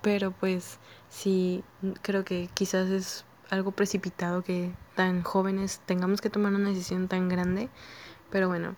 Pero 0.00 0.32
pues 0.32 0.78
sí, 1.08 1.64
creo 2.02 2.24
que 2.24 2.48
quizás 2.54 2.88
es 2.88 3.24
algo 3.50 3.72
precipitado 3.72 4.42
que 4.42 4.72
tan 4.96 5.22
jóvenes 5.22 5.80
tengamos 5.86 6.20
que 6.20 6.30
tomar 6.30 6.54
una 6.54 6.70
decisión 6.70 7.08
tan 7.08 7.28
grande, 7.28 7.68
pero 8.30 8.48
bueno, 8.48 8.74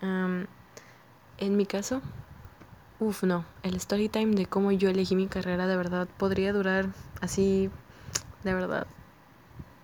en 0.00 1.56
mi 1.56 1.66
caso, 1.66 2.02
uff, 3.00 3.22
no, 3.24 3.44
el 3.62 3.74
story 3.76 4.08
time 4.08 4.34
de 4.34 4.46
cómo 4.46 4.72
yo 4.72 4.88
elegí 4.88 5.16
mi 5.16 5.26
carrera 5.26 5.66
de 5.66 5.76
verdad 5.76 6.08
podría 6.18 6.52
durar 6.52 6.88
así 7.20 7.70
de 8.44 8.54
verdad, 8.54 8.86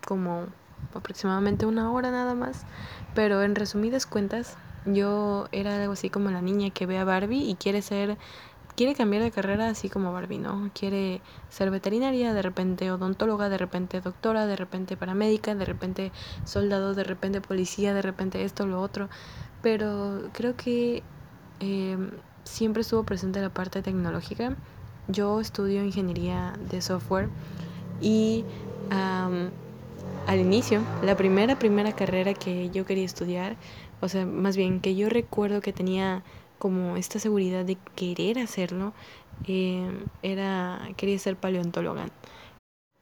como 0.07 0.47
aproximadamente 0.93 1.65
una 1.65 1.91
hora 1.91 2.11
nada 2.11 2.35
más. 2.35 2.65
Pero 3.13 3.43
en 3.43 3.55
resumidas 3.55 4.05
cuentas, 4.05 4.57
yo 4.85 5.47
era 5.51 5.75
algo 5.75 5.93
así 5.93 6.09
como 6.09 6.31
la 6.31 6.41
niña 6.41 6.69
que 6.69 6.85
ve 6.85 6.97
a 6.97 7.03
Barbie 7.03 7.49
y 7.49 7.55
quiere 7.55 7.81
ser, 7.81 8.17
quiere 8.75 8.95
cambiar 8.95 9.23
de 9.23 9.31
carrera 9.31 9.69
así 9.69 9.89
como 9.89 10.13
Barbie, 10.13 10.39
¿no? 10.39 10.71
Quiere 10.73 11.21
ser 11.49 11.71
veterinaria, 11.71 12.33
de 12.33 12.41
repente 12.41 12.91
odontóloga, 12.91 13.49
de 13.49 13.57
repente 13.57 14.01
doctora, 14.01 14.45
de 14.45 14.55
repente 14.55 14.97
paramédica, 14.97 15.55
de 15.55 15.65
repente 15.65 16.11
soldado, 16.45 16.95
de 16.95 17.03
repente 17.03 17.41
policía, 17.41 17.93
de 17.93 18.01
repente 18.01 18.43
esto, 18.43 18.65
lo 18.65 18.81
otro. 18.81 19.09
Pero 19.61 20.29
creo 20.33 20.55
que 20.55 21.03
eh, 21.59 21.97
siempre 22.43 22.81
estuvo 22.81 23.03
presente 23.03 23.41
la 23.41 23.49
parte 23.49 23.81
tecnológica. 23.81 24.55
Yo 25.07 25.39
estudio 25.41 25.83
ingeniería 25.83 26.53
de 26.69 26.81
software 26.81 27.29
y 28.01 28.45
al 28.89 30.39
inicio, 30.39 30.81
la 31.01 31.15
primera, 31.15 31.57
primera 31.57 31.93
carrera 31.93 32.33
que 32.33 32.69
yo 32.69 32.85
quería 32.85 33.05
estudiar, 33.05 33.55
o 34.01 34.09
sea, 34.09 34.25
más 34.25 34.57
bien 34.57 34.79
que 34.81 34.95
yo 34.95 35.09
recuerdo 35.09 35.61
que 35.61 35.73
tenía 35.73 36.23
como 36.59 36.97
esta 36.97 37.19
seguridad 37.19 37.65
de 37.65 37.77
querer 37.95 38.39
hacerlo, 38.39 38.93
em, 39.47 40.05
era, 40.21 40.89
quería 40.97 41.17
ser 41.19 41.35
paleontóloga. 41.35 42.07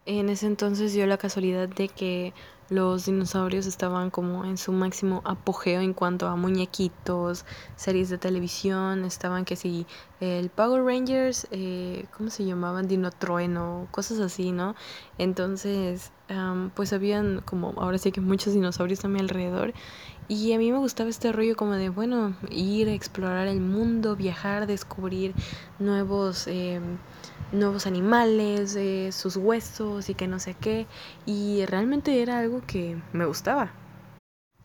En 0.06 0.30
ese 0.30 0.48
entonces 0.48 0.94
dio 0.94 1.06
la 1.08 1.18
casualidad 1.18 1.68
de 1.70 1.90
que 1.90 2.34
los 2.70 3.06
dinosaurios 3.06 3.66
estaban 3.66 4.10
como 4.10 4.46
en 4.46 4.58
su 4.58 4.72
máximo 4.72 5.22
apogeo 5.26 5.82
en 5.82 5.94
cuanto 5.94 6.28
a 6.28 6.36
muñequitos, 6.36 7.46
series 7.76 8.10
de 8.10 8.18
televisión, 8.18 9.06
estaban 9.06 9.46
que 9.46 9.56
si 9.56 9.88
el 10.20 10.50
Power 10.50 10.84
Rangers, 10.84 11.48
eh, 11.52 12.06
¿cómo 12.16 12.30
se 12.30 12.46
llamaban? 12.46 12.88
Dino 12.88 13.12
Trueno, 13.12 13.88
cosas 13.92 14.20
así, 14.20 14.52
¿no? 14.52 14.76
Entonces, 15.18 16.12
pues 16.76 16.94
habían 16.94 17.42
como, 17.42 17.74
ahora 17.78 17.98
sí 17.98 18.12
que 18.12 18.22
muchos 18.22 18.54
dinosaurios 18.54 19.04
a 19.04 19.08
mi 19.08 19.20
alrededor. 19.20 19.74
Y 20.30 20.54
a 20.54 20.58
mí 20.58 20.72
me 20.72 20.78
gustaba 20.78 21.10
este 21.10 21.32
rollo 21.34 21.58
como 21.58 21.74
de, 21.74 21.90
bueno, 21.90 22.36
ir 22.52 22.88
a 22.88 22.94
explorar 22.94 23.48
el 23.48 23.60
mundo, 23.60 24.16
viajar, 24.16 24.68
descubrir 24.68 25.34
nuevos, 25.80 26.48
eh, 26.48 26.80
nuevos 27.52 27.88
animales, 27.88 28.76
eh, 28.76 29.12
sus 29.12 29.36
huesos 29.36 30.08
y 30.10 30.14
que 30.14 30.28
no 30.28 30.40
sé 30.40 30.54
qué. 30.54 30.86
Y 31.26 31.66
realmente 31.66 32.22
era 32.22 32.40
algo 32.40 32.62
que 32.66 33.02
me 33.12 33.26
gustaba. 33.26 33.74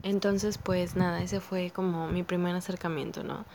Entonces, 0.02 0.58
pues 0.58 0.96
nada, 0.96 1.22
ese 1.22 1.40
fue 1.40 1.70
como 1.70 2.08
mi 2.08 2.22
primer 2.22 2.54
acercamiento, 2.54 3.24
¿no? 3.24 3.46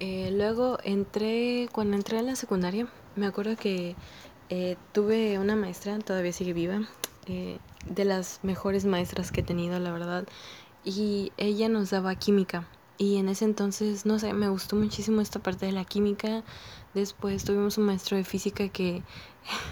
Eh, 0.00 0.30
luego 0.32 0.78
entré, 0.84 1.70
cuando 1.72 1.96
entré 1.96 2.18
a 2.18 2.22
la 2.22 2.36
secundaria, 2.36 2.86
me 3.16 3.26
acuerdo 3.26 3.56
que 3.56 3.96
eh, 4.50 4.76
tuve 4.92 5.38
una 5.38 5.56
maestra, 5.56 5.98
todavía 5.98 6.32
sigue 6.32 6.52
viva, 6.52 6.82
eh, 7.26 7.58
de 7.86 8.04
las 8.04 8.40
mejores 8.42 8.84
maestras 8.84 9.32
que 9.32 9.40
he 9.40 9.44
tenido, 9.44 9.78
la 9.78 9.90
verdad, 9.90 10.26
y 10.88 11.32
ella 11.36 11.68
nos 11.68 11.90
daba 11.90 12.14
química. 12.14 12.66
Y 12.96 13.16
en 13.16 13.28
ese 13.28 13.44
entonces, 13.44 14.06
no 14.06 14.18
sé, 14.18 14.32
me 14.32 14.48
gustó 14.48 14.74
muchísimo 14.74 15.20
esta 15.20 15.38
parte 15.38 15.66
de 15.66 15.72
la 15.72 15.84
química. 15.84 16.42
Después 16.94 17.44
tuvimos 17.44 17.78
un 17.78 17.84
maestro 17.84 18.16
de 18.16 18.24
física 18.24 18.68
que 18.68 19.02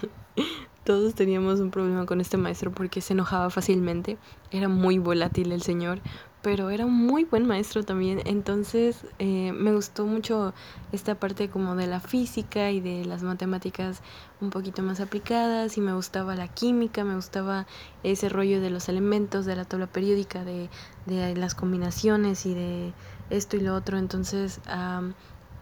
todos 0.85 1.15
teníamos 1.15 1.59
un 1.59 1.71
problema 1.71 2.05
con 2.05 2.21
este 2.21 2.37
maestro 2.37 2.71
porque 2.71 3.01
se 3.01 3.13
enojaba 3.13 3.49
fácilmente. 3.49 4.17
Era 4.51 4.69
muy 4.69 4.99
volátil 4.99 5.51
el 5.51 5.63
señor, 5.63 5.99
pero 6.47 6.69
era 6.69 6.85
un 6.85 6.93
muy 6.93 7.25
buen 7.25 7.45
maestro 7.45 7.83
también. 7.83 8.21
Entonces 8.23 9.05
eh, 9.19 9.51
me 9.51 9.73
gustó 9.73 10.05
mucho 10.05 10.53
esta 10.93 11.15
parte 11.15 11.49
como 11.49 11.75
de 11.75 11.87
la 11.87 11.99
física 11.99 12.71
y 12.71 12.79
de 12.79 13.03
las 13.03 13.21
matemáticas 13.21 13.99
un 14.39 14.49
poquito 14.49 14.81
más 14.81 15.01
aplicadas 15.01 15.77
y 15.77 15.81
me 15.81 15.93
gustaba 15.93 16.37
la 16.37 16.47
química, 16.47 17.03
me 17.03 17.15
gustaba 17.15 17.67
ese 18.03 18.29
rollo 18.29 18.61
de 18.61 18.69
los 18.69 18.87
elementos, 18.87 19.45
de 19.45 19.57
la 19.57 19.65
tabla 19.65 19.87
periódica, 19.87 20.45
de, 20.45 20.69
de 21.05 21.35
las 21.35 21.53
combinaciones 21.53 22.45
y 22.45 22.53
de 22.53 22.93
esto 23.29 23.57
y 23.57 23.59
lo 23.59 23.75
otro. 23.75 23.97
Entonces, 23.97 24.61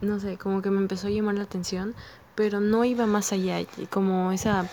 no 0.02 0.20
sé, 0.20 0.38
como 0.38 0.62
que 0.62 0.70
me 0.70 0.78
empezó 0.78 1.08
a 1.08 1.10
llamar 1.10 1.34
la 1.34 1.46
atención, 1.46 1.96
pero 2.36 2.60
no 2.60 2.86
iba 2.86 3.08
más 3.08 3.34
allá, 3.34 3.58
como 3.90 4.32
esa 4.32 4.70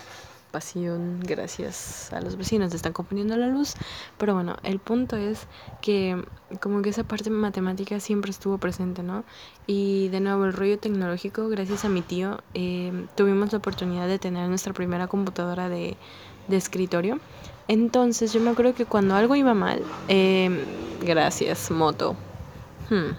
pasión 0.52 1.20
gracias 1.20 2.12
a 2.12 2.20
los 2.20 2.36
vecinos 2.36 2.72
están 2.72 2.92
componiendo 2.92 3.36
la 3.36 3.48
luz. 3.48 3.74
Pero 4.18 4.34
bueno 4.34 4.56
el 4.62 4.78
punto 4.78 5.16
es 5.16 5.48
que 5.80 6.22
como 6.60 6.82
que 6.82 6.90
esa 6.90 7.04
parte 7.04 7.30
matemática 7.30 7.98
siempre 7.98 8.30
estuvo 8.30 8.58
presente 8.58 9.02
no 9.02 9.24
y 9.66 10.08
de 10.08 10.20
nuevo 10.20 10.44
el 10.44 10.52
rollo 10.52 10.78
tecnológico 10.78 11.48
gracias 11.48 11.84
a 11.84 11.88
mi 11.88 12.02
tío 12.02 12.38
eh, 12.54 13.06
tuvimos 13.16 13.50
la 13.52 13.58
oportunidad 13.58 14.06
de 14.06 14.18
tener 14.18 14.48
nuestra 14.48 14.72
primera 14.72 15.08
computadora 15.08 15.68
de, 15.68 15.96
de 16.48 16.56
escritorio. 16.56 17.18
Entonces 17.66 18.32
yo 18.32 18.40
me 18.40 18.50
acuerdo 18.50 18.74
que 18.74 18.84
cuando 18.84 19.14
algo 19.16 19.34
iba 19.34 19.54
mal 19.54 19.82
eh, 20.08 20.64
gracias 21.00 21.70
moto. 21.70 22.14
Hmm. 22.90 23.16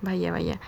vaya 0.00 0.32
vaya 0.32 0.58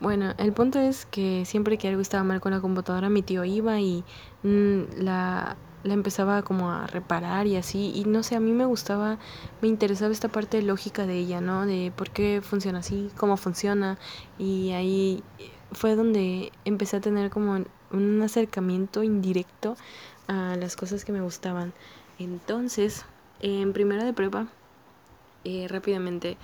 bueno, 0.00 0.32
el 0.38 0.52
punto 0.52 0.78
es 0.78 1.04
que 1.06 1.44
siempre 1.44 1.76
que 1.76 1.88
algo 1.88 2.00
estaba 2.00 2.24
mal 2.24 2.40
con 2.40 2.52
la 2.52 2.60
computadora, 2.60 3.10
mi 3.10 3.22
tío 3.22 3.44
iba 3.44 3.80
y 3.80 4.02
mm, 4.42 5.02
la, 5.02 5.56
la 5.84 5.94
empezaba 5.94 6.42
como 6.42 6.70
a 6.70 6.86
reparar 6.86 7.46
y 7.46 7.56
así. 7.56 7.92
Y 7.94 8.04
no 8.04 8.22
sé, 8.22 8.36
a 8.36 8.40
mí 8.40 8.52
me 8.52 8.64
gustaba, 8.64 9.18
me 9.60 9.68
interesaba 9.68 10.12
esta 10.12 10.28
parte 10.28 10.62
lógica 10.62 11.06
de 11.06 11.18
ella, 11.18 11.40
¿no? 11.40 11.66
De 11.66 11.92
por 11.94 12.10
qué 12.10 12.40
funciona 12.42 12.78
así, 12.78 13.10
cómo 13.16 13.36
funciona. 13.36 13.98
Y 14.38 14.70
ahí 14.72 15.22
fue 15.72 15.96
donde 15.96 16.52
empecé 16.64 16.96
a 16.96 17.00
tener 17.00 17.30
como 17.30 17.64
un 17.92 18.22
acercamiento 18.22 19.02
indirecto 19.02 19.76
a 20.28 20.56
las 20.56 20.76
cosas 20.76 21.04
que 21.04 21.12
me 21.12 21.20
gustaban. 21.20 21.72
Entonces, 22.18 23.04
en 23.40 23.72
primera 23.72 24.04
de 24.04 24.12
prueba, 24.12 24.46
eh, 25.44 25.66
rápidamente 25.68 26.36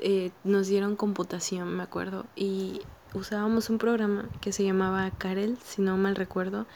eh, 0.00 0.30
nos 0.44 0.66
dieron 0.66 0.96
computación, 0.96 1.76
me 1.76 1.82
acuerdo, 1.82 2.26
y 2.34 2.80
usábamos 3.14 3.70
un 3.70 3.78
programa 3.78 4.28
que 4.40 4.52
se 4.52 4.64
llamaba 4.64 5.10
Karel, 5.10 5.58
si 5.62 5.82
no 5.82 5.96
mal 5.96 6.16
recuerdo. 6.16 6.66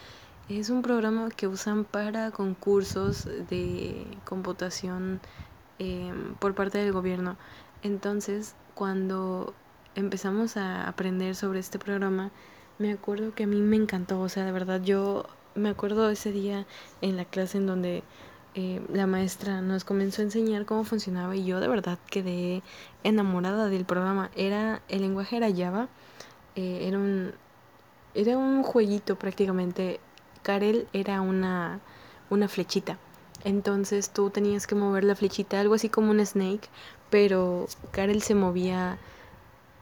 Es 0.47 0.69
un 0.69 0.83
programa 0.83 1.29
que 1.29 1.47
usan 1.47 1.85
para 1.85 2.29
concursos 2.31 3.25
de 3.49 4.05
computación 4.25 5.19
em, 5.79 6.35
por 6.35 6.53
parte 6.53 6.77
del 6.77 6.91
gobierno. 6.91 7.35
Entonces, 7.81 8.55
cuando 8.75 9.53
empezamos 9.95 10.55
a 10.57 10.87
aprender 10.87 11.35
sobre 11.35 11.59
este 11.59 11.79
programa, 11.79 12.31
me 12.77 12.91
acuerdo 12.91 13.33
que 13.33 13.45
a 13.45 13.47
mí 13.47 13.59
me 13.59 13.77
encantó, 13.77 14.19
o 14.21 14.29
sea, 14.29 14.45
de 14.45 14.51
verdad 14.51 14.81
yo 14.83 15.25
me 15.55 15.69
acuerdo 15.69 16.09
ese 16.09 16.31
día 16.31 16.67
en 17.01 17.17
la 17.17 17.25
clase 17.25 17.57
en 17.57 17.65
donde 17.65 18.03
eh, 18.55 18.81
la 18.93 19.05
maestra 19.05 19.59
nos 19.61 19.83
comenzó 19.83 20.21
a 20.21 20.25
enseñar 20.25 20.65
cómo 20.65 20.85
funcionaba 20.85 21.35
y 21.35 21.43
yo 21.43 21.59
de 21.59 21.67
verdad 21.67 21.99
quedé 22.09 22.63
enamorada 23.03 23.67
del 23.67 23.83
programa. 23.83 24.31
Era, 24.35 24.81
el 24.87 25.01
lenguaje 25.01 25.35
era 25.37 25.53
Java, 25.53 25.89
eh, 26.55 26.87
era 26.87 26.97
un 26.97 27.33
era 28.13 28.37
un 28.37 28.63
jueguito 28.63 29.17
prácticamente. 29.17 29.99
Karel 30.41 30.87
era 30.93 31.19
una, 31.21 31.81
una 32.29 32.47
flechita. 32.47 32.97
Entonces 33.43 34.09
tú 34.09 34.29
tenías 34.29 34.67
que 34.67 34.75
mover 34.75 35.03
la 35.03 35.15
flechita, 35.15 35.59
algo 35.59 35.75
así 35.75 35.89
como 35.89 36.11
un 36.11 36.25
snake, 36.25 36.69
pero 37.09 37.67
Karel 37.91 38.21
se 38.21 38.35
movía 38.35 38.97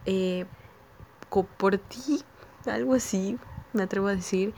eh, 0.06 0.46
por 1.58 1.78
ti, 1.78 2.24
algo 2.66 2.96
así, 2.96 3.38
me 3.72 3.84
atrevo 3.84 4.08
a 4.08 4.16
decir 4.16 4.54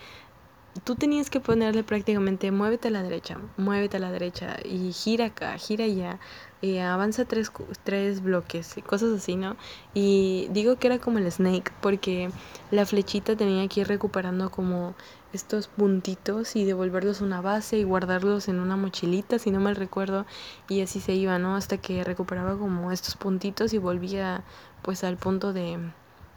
tú 0.84 0.96
tenías 0.96 1.29
que 1.29 1.39
ponerle 1.39 1.84
prácticamente 1.84 2.51
muévete 2.51 2.89
a 2.89 2.91
la 2.91 3.03
derecha, 3.03 3.38
muévete 3.58 3.98
a 3.98 4.00
la 4.00 4.12
derecha 4.12 4.58
y 4.63 4.91
gira 4.91 5.27
acá, 5.27 5.58
gira 5.58 5.86
allá, 5.86 6.20
y 6.62 6.77
avanza 6.79 7.25
tres, 7.25 7.51
tres 7.84 8.22
bloques 8.22 8.75
cosas 8.86 9.12
así, 9.13 9.36
¿no? 9.36 9.55
Y 9.94 10.48
digo 10.51 10.77
que 10.77 10.88
era 10.88 11.00
como 11.00 11.20
el 11.20 11.32
snake 11.32 11.72
porque 11.82 12.29
la 12.72 12.86
flechita 12.86 13.36
tenía 13.36 13.67
que 13.67 13.82
ir 13.82 13.88
recuperando 13.88 14.50
como 14.50 14.96
estos 15.34 15.67
puntitos 15.67 16.55
y 16.55 16.65
devolverlos 16.65 17.22
a 17.22 17.25
una 17.25 17.41
base 17.41 17.77
y 17.77 17.84
guardarlos 17.84 18.48
en 18.48 18.60
una 18.60 18.77
mochilita, 18.77 19.38
si 19.38 19.51
no 19.51 19.60
mal 19.60 19.75
recuerdo, 19.75 20.25
y 20.70 20.82
así 20.82 21.00
se 21.00 21.13
iba, 21.13 21.38
¿no? 21.39 21.55
Hasta 21.55 21.77
que 21.77 22.03
recuperaba 22.03 22.58
como 22.58 22.91
estos 22.91 23.15
puntitos 23.15 23.74
y 23.74 23.77
volvía 23.77 24.44
pues 24.82 25.03
al 25.03 25.17
punto 25.17 25.53
de 25.53 25.77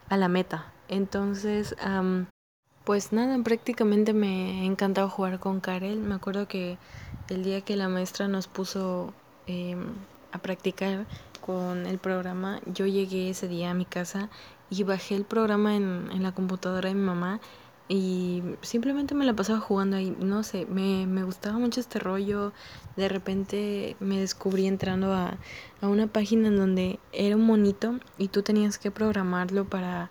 a 0.08 0.16
la 0.16 0.28
meta. 0.28 0.72
Entonces, 0.88 1.76
pues 2.88 3.12
nada, 3.12 3.36
prácticamente 3.42 4.14
me 4.14 4.64
encantaba 4.64 5.10
jugar 5.10 5.38
con 5.40 5.60
Karel. 5.60 5.98
Me 5.98 6.14
acuerdo 6.14 6.48
que 6.48 6.78
el 7.28 7.44
día 7.44 7.60
que 7.60 7.76
la 7.76 7.86
maestra 7.90 8.28
nos 8.28 8.46
puso 8.46 9.12
em, 9.46 9.88
a 10.32 10.38
practicar 10.38 11.04
con 11.44 11.84
el 11.84 11.98
programa, 11.98 12.62
yo 12.64 12.86
llegué 12.86 13.28
ese 13.28 13.46
día 13.46 13.72
a 13.72 13.74
mi 13.74 13.84
casa 13.84 14.30
y 14.70 14.84
bajé 14.84 15.16
el 15.16 15.24
programa 15.26 15.76
en, 15.76 16.08
en 16.10 16.22
la 16.22 16.32
computadora 16.32 16.88
de 16.88 16.94
mi 16.94 17.02
mamá 17.02 17.40
y 17.88 18.42
simplemente 18.62 19.14
me 19.14 19.26
la 19.26 19.34
pasaba 19.34 19.60
jugando 19.60 19.98
ahí. 19.98 20.16
No 20.18 20.42
sé, 20.42 20.64
me, 20.64 21.06
me 21.06 21.24
gustaba 21.24 21.58
mucho 21.58 21.80
este 21.80 21.98
rollo. 21.98 22.54
De 22.96 23.10
repente 23.10 23.96
me 24.00 24.18
descubrí 24.18 24.66
entrando 24.66 25.12
a, 25.12 25.36
a 25.82 25.88
una 25.88 26.06
página 26.06 26.48
en 26.48 26.56
donde 26.56 27.00
era 27.12 27.36
un 27.36 27.44
monito 27.44 28.00
y 28.16 28.28
tú 28.28 28.42
tenías 28.42 28.78
que 28.78 28.90
programarlo 28.90 29.66
para 29.66 30.10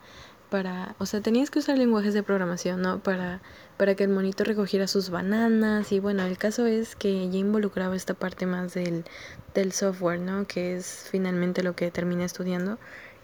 para, 0.50 0.96
o 1.00 1.06
sea, 1.06 1.22
tenías 1.22 1.50
que 1.52 1.60
usar 1.60 1.78
lenguajes 1.78 2.14
de 2.14 2.24
programación, 2.24 2.82
¿no? 2.82 3.00
Para, 3.00 3.42
para 3.78 3.96
que 3.96 4.04
el 4.04 4.10
monito 4.10 4.44
recogiera 4.44 4.88
sus 4.88 5.10
bananas 5.10 5.92
y 5.92 6.00
bueno, 6.00 6.24
el 6.24 6.38
caso 6.38 6.66
es 6.66 6.96
que 6.96 7.30
ya 7.30 7.38
involucraba 7.38 7.96
esta 7.96 8.14
parte 8.14 8.46
más 8.46 8.74
del, 8.74 9.06
del 9.54 9.72
software, 9.72 10.20
¿no? 10.20 10.48
Que 10.48 10.76
es 10.76 11.08
finalmente 11.12 11.64
lo 11.64 11.76
que 11.76 11.92
terminé 11.92 12.26
estudiando 12.26 12.78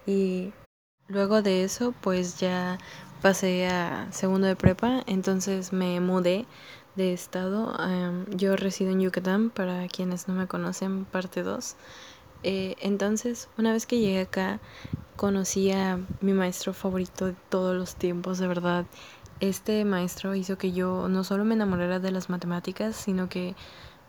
y 0.06 0.54
luego 1.08 1.42
de 1.42 1.64
eso 1.64 1.94
pues 2.02 2.40
ya 2.40 2.78
pasé 3.22 3.68
a 3.68 4.12
segundo 4.12 4.48
de 4.48 4.56
prepa, 4.56 5.04
entonces 5.08 5.72
me 5.74 6.00
mudé 6.00 6.46
de 6.96 7.14
estado, 7.14 7.76
yo 8.30 8.56
resido 8.56 8.92
en 8.92 9.02
Yucatán, 9.02 9.50
para 9.50 9.88
quienes 9.88 10.28
no 10.28 10.36
me 10.36 10.48
conocen, 10.48 11.06
parte 11.06 11.42
2. 11.42 11.76
Eh, 12.44 12.76
entonces, 12.82 13.50
una 13.58 13.72
vez 13.72 13.86
que 13.86 14.00
llegué 14.00 14.22
acá, 14.22 14.60
conocí 15.16 15.72
a 15.72 16.00
mi 16.22 16.34
maestro 16.34 16.74
favorito 16.74 17.28
de 17.28 17.36
todos 17.50 17.76
los 17.76 17.96
tiempos, 17.96 18.40
de 18.40 18.48
verdad. 18.48 18.86
Este 19.40 19.84
maestro 19.86 20.36
hizo 20.36 20.58
que 20.58 20.72
yo 20.72 21.08
no 21.10 21.24
solo 21.24 21.46
me 21.46 21.56
enamorara 21.56 22.00
de 22.00 22.12
las 22.12 22.30
matemáticas, 22.30 22.96
sino 22.96 23.30
que, 23.30 23.56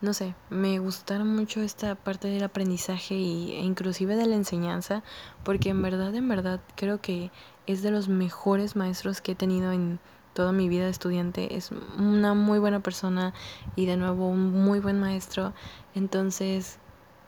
no 0.00 0.12
sé, 0.12 0.34
me 0.50 0.78
gustara 0.78 1.24
mucho 1.24 1.60
esta 1.60 1.94
parte 1.94 2.28
del 2.28 2.44
aprendizaje 2.44 3.14
y, 3.14 3.52
e 3.52 3.60
inclusive 3.60 4.16
de 4.16 4.26
la 4.26 4.36
enseñanza, 4.36 5.02
porque 5.44 5.70
en 5.70 5.82
verdad, 5.82 6.14
en 6.14 6.28
verdad, 6.28 6.60
creo 6.76 7.00
que 7.00 7.30
es 7.66 7.82
de 7.82 7.90
los 7.90 8.08
mejores 8.08 8.76
maestros 8.76 9.20
que 9.20 9.32
he 9.32 9.36
tenido 9.36 9.72
en 9.72 9.98
toda 10.34 10.52
mi 10.52 10.68
vida 10.68 10.84
de 10.84 10.90
estudiante. 10.90 11.56
Es 11.56 11.70
una 11.98 12.34
muy 12.34 12.58
buena 12.58 12.80
persona 12.80 13.32
y 13.76 13.86
de 13.86 13.96
nuevo 13.96 14.28
un 14.28 14.52
muy 14.52 14.80
buen 14.80 15.00
maestro. 15.00 15.54
Entonces, 15.94 16.78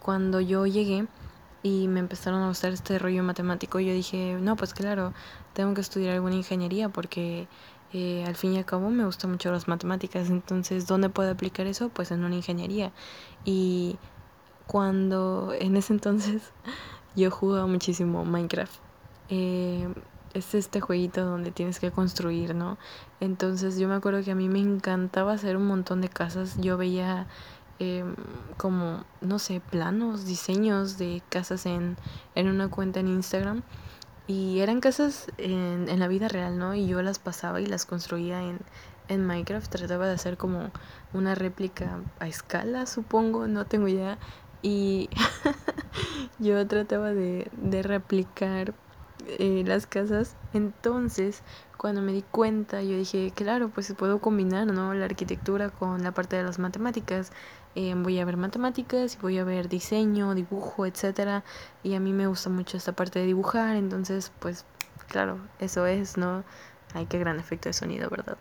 cuando 0.06 0.40
yo 0.40 0.66
llegué, 0.66 1.08
y 1.64 1.88
me 1.88 1.98
empezaron 1.98 2.42
a 2.44 2.48
gustar 2.48 2.72
este 2.72 2.96
rollo 2.96 3.24
matemático. 3.24 3.80
Yo 3.80 3.92
dije, 3.92 4.38
no, 4.40 4.54
pues 4.54 4.72
claro, 4.72 5.12
tengo 5.52 5.74
que 5.74 5.80
estudiar 5.80 6.14
alguna 6.14 6.36
ingeniería 6.36 6.88
porque 6.88 7.48
eh, 7.92 8.24
al 8.24 8.36
fin 8.36 8.52
y 8.52 8.58
al 8.58 8.64
cabo 8.64 8.88
me 8.90 9.04
gustan 9.04 9.32
mucho 9.32 9.50
las 9.50 9.66
matemáticas. 9.66 10.30
Entonces, 10.30 10.86
¿dónde 10.86 11.08
puedo 11.08 11.28
aplicar 11.28 11.66
eso? 11.66 11.88
Pues 11.88 12.12
en 12.12 12.22
una 12.22 12.36
ingeniería. 12.36 12.92
Y 13.44 13.98
cuando 14.68 15.52
en 15.58 15.76
ese 15.76 15.92
entonces 15.92 16.52
yo 17.16 17.32
jugaba 17.32 17.66
muchísimo 17.66 18.24
Minecraft. 18.24 18.78
Eh, 19.28 19.92
es 20.34 20.54
este 20.54 20.80
jueguito 20.80 21.24
donde 21.24 21.50
tienes 21.50 21.80
que 21.80 21.90
construir, 21.90 22.54
¿no? 22.54 22.78
Entonces 23.18 23.76
yo 23.76 23.88
me 23.88 23.94
acuerdo 23.94 24.22
que 24.22 24.30
a 24.30 24.36
mí 24.36 24.48
me 24.48 24.60
encantaba 24.60 25.32
hacer 25.32 25.56
un 25.56 25.66
montón 25.66 26.00
de 26.00 26.10
casas. 26.10 26.56
Yo 26.60 26.76
veía 26.76 27.26
em, 27.78 28.14
como, 28.56 29.04
no 29.20 29.38
sé, 29.38 29.60
planos, 29.60 30.24
diseños 30.24 30.98
de 30.98 31.22
casas 31.28 31.66
en, 31.66 31.96
en 32.34 32.48
una 32.48 32.68
cuenta 32.68 33.00
en 33.00 33.08
Instagram. 33.08 33.62
Y 34.26 34.60
eran 34.60 34.80
casas 34.80 35.28
en, 35.38 35.88
en 35.88 36.00
la 36.00 36.08
vida 36.08 36.28
real, 36.28 36.58
¿no? 36.58 36.74
Y 36.74 36.88
yo 36.88 37.00
las 37.02 37.18
pasaba 37.18 37.60
y 37.60 37.66
las 37.66 37.86
construía 37.86 38.42
en, 38.42 38.58
en 39.08 39.24
Minecraft. 39.24 39.70
Trataba 39.70 40.06
de 40.06 40.14
hacer 40.14 40.36
como 40.36 40.70
una 41.12 41.34
réplica 41.34 42.00
a 42.18 42.26
escala, 42.26 42.86
supongo, 42.86 43.46
no 43.46 43.66
tengo 43.66 43.88
idea. 43.88 44.18
Y 44.62 45.08
yo 46.38 46.66
trataba 46.66 47.12
de, 47.12 47.50
de 47.56 47.82
replicar 47.82 48.74
eh, 49.38 49.62
las 49.66 49.86
casas. 49.86 50.36
Entonces, 50.52 51.42
cuando 51.76 52.00
me 52.00 52.12
di 52.12 52.22
cuenta, 52.22 52.82
yo 52.82 52.96
dije, 52.96 53.32
claro, 53.34 53.68
pues 53.68 53.92
puedo 53.94 54.20
combinar, 54.20 54.66
¿no? 54.66 54.94
La 54.94 55.04
arquitectura 55.04 55.70
con 55.70 56.02
la 56.02 56.12
parte 56.12 56.36
de 56.36 56.42
las 56.42 56.58
matemáticas. 56.58 57.32
Eh, 57.76 57.94
voy 57.94 58.18
a 58.18 58.24
ver 58.24 58.38
matemáticas, 58.38 59.18
voy 59.20 59.38
a 59.38 59.44
ver 59.44 59.68
diseño, 59.68 60.34
dibujo, 60.34 60.86
etcétera. 60.86 61.44
Y 61.82 61.94
a 61.94 62.00
mí 62.00 62.12
me 62.14 62.26
gusta 62.26 62.48
mucho 62.48 62.78
esta 62.78 62.92
parte 62.92 63.18
de 63.18 63.26
dibujar, 63.26 63.76
entonces, 63.76 64.32
pues, 64.40 64.64
claro, 65.08 65.38
eso 65.58 65.86
es, 65.86 66.16
¿no? 66.16 66.42
Ay, 66.94 67.04
qué 67.04 67.18
gran 67.18 67.38
efecto 67.38 67.68
de 67.68 67.74
sonido, 67.74 68.08
¿verdad? 68.08 68.38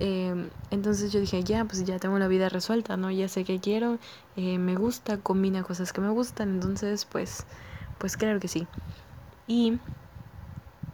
Em, 0.00 0.50
entonces 0.72 1.12
yo 1.12 1.20
dije, 1.20 1.44
ya, 1.44 1.64
pues 1.64 1.84
ya 1.84 2.00
tengo 2.00 2.18
la 2.18 2.26
vida 2.26 2.48
resuelta, 2.48 2.96
¿no? 2.96 3.10
Ya 3.12 3.28
sé 3.28 3.44
qué 3.44 3.60
quiero, 3.60 3.98
eh, 4.36 4.58
me 4.58 4.74
gusta, 4.74 5.16
combina 5.18 5.62
cosas 5.62 5.92
que 5.92 6.00
me 6.00 6.10
gustan, 6.10 6.50
entonces, 6.50 7.04
pues, 7.04 7.46
pues 7.98 8.16
claro 8.16 8.40
que 8.40 8.48
sí. 8.48 8.66
Y 9.46 9.78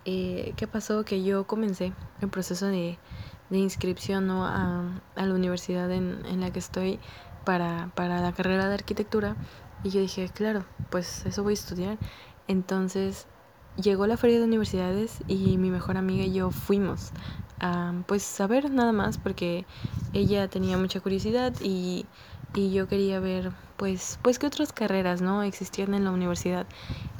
eh, 0.04 0.52
¿qué 0.57 0.66
pasó? 0.66 1.04
Que 1.04 1.23
yo 1.23 1.47
comencé 1.47 1.92
el 2.21 2.28
proceso 2.28 2.66
de, 2.66 2.99
de 3.50 3.59
inscripción 3.59 4.30
a, 4.30 5.00
a, 5.16 5.26
la 5.26 5.35
universidad 5.35 5.90
en, 5.90 6.25
en, 6.26 6.40
la 6.40 6.50
que 6.50 6.59
estoy 6.59 6.99
para, 7.49 7.90
para 7.95 8.21
la 8.21 8.33
carrera 8.33 8.69
de 8.69 8.75
arquitectura. 8.75 9.35
Y 9.83 9.88
yo 9.88 10.02
dije, 10.02 10.28
claro, 10.28 10.67
pues 10.90 11.25
eso 11.25 11.43
voy 11.43 11.52
a 11.52 11.55
estudiar. 11.55 11.97
Entonces 12.47 13.26
llegó 13.83 14.07
la 14.07 14.19
feria 14.19 14.37
de 14.37 14.45
universidades 14.45 15.21
y 15.28 15.57
mi 15.57 15.71
mejor 15.71 15.97
amiga 15.97 16.25
y 16.25 16.35
yo 16.35 16.50
fuimos 16.50 17.11
a 17.59 17.95
pues 18.07 18.23
saber 18.23 18.71
nada 18.71 18.93
más 18.93 19.17
porque 19.17 19.64
ella 20.12 20.49
tenía 20.49 20.76
mucha 20.76 21.00
curiosidad 21.00 21.55
y, 21.62 22.05
y 22.55 22.71
yo 22.75 22.87
quería 22.87 23.19
ver 23.19 23.50
pues 23.78 24.19
pues 24.21 24.38
qué 24.38 24.47
otras 24.47 24.75
carreras 24.75 25.23
no 25.23 25.43
existían 25.43 25.95
en 25.95 26.05
la 26.05 26.11
universidad 26.11 26.67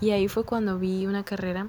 y 0.03 0.11
ahí 0.11 0.29
fue 0.29 0.45
cuando 0.45 0.79
vi 0.79 1.07
una 1.07 1.25
carrera 1.25 1.69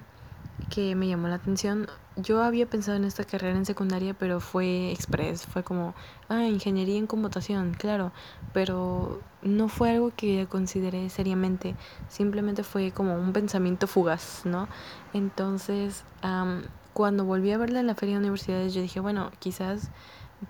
que 0.69 0.95
me 0.95 1.07
llamó 1.07 1.29
la 1.29 1.35
atención. 1.35 1.87
Yo 2.21 2.43
había 2.43 2.65
pensado 2.65 2.97
en 2.97 3.05
esta 3.05 3.23
carrera 3.23 3.57
en 3.57 3.65
secundaria, 3.65 4.13
pero 4.13 4.39
fue 4.39 4.91
express, 4.91 5.45
fue 5.45 5.63
como, 5.63 5.93
ah, 6.27 6.43
ingeniería 6.43 6.97
en 6.97 7.07
computación, 7.07 7.73
claro, 7.73 8.11
pero 8.51 9.21
no 9.41 9.69
fue 9.69 9.91
algo 9.91 10.11
que 10.15 10.47
consideré 10.49 11.09
seriamente, 11.09 11.75
simplemente 12.09 12.63
fue 12.63 12.91
como 12.91 13.15
un 13.15 13.31
pensamiento 13.31 13.87
fugaz, 13.87 14.41
¿no? 14.43 14.67
Entonces, 15.13 16.03
um, 16.23 16.61
cuando 16.93 17.23
volví 17.23 17.51
a 17.51 17.57
verla 17.57 17.79
en 17.79 17.87
la 17.87 17.95
feria 17.95 18.15
de 18.15 18.21
universidades, 18.21 18.73
yo 18.73 18.81
dije, 18.81 18.99
bueno, 18.99 19.31
quizás 19.39 19.89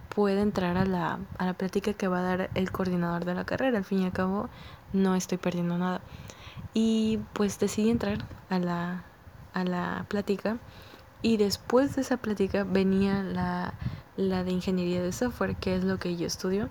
pueda 0.10 0.42
entrar 0.42 0.78
a 0.78 0.86
la, 0.86 1.20
a 1.38 1.46
la 1.46 1.54
plática 1.54 1.94
que 1.94 2.08
va 2.08 2.20
a 2.20 2.24
dar 2.24 2.50
el 2.56 2.72
coordinador 2.72 3.26
de 3.26 3.36
la 3.36 3.46
carrera, 3.46 3.78
al 3.78 3.86
fin 3.86 4.00
y 4.00 4.06
al 4.06 4.12
cabo 4.12 4.50
no 4.93 5.15
estoy 5.15 5.38
perdiendo 5.38 5.78
nada. 5.78 6.02
Y 6.74 7.20
pues 7.34 7.60
decidí 7.60 7.89
entrar 7.89 8.26
a 8.50 8.60
la, 8.60 9.04
a 9.54 9.63
la 9.63 10.06
plática 10.08 10.58
y 11.21 11.38
después 11.38 11.95
de 11.95 12.01
esa 12.01 12.17
plática 12.17 12.63
venía 12.63 13.23
la, 13.23 13.73
la 14.15 14.43
de 14.43 14.51
ingeniería 14.51 15.01
de 15.01 15.12
software, 15.12 15.55
que 15.55 15.75
es 15.75 15.84
lo 15.84 15.97
que 15.99 16.15
yo 16.15 16.25
estudio, 16.25 16.69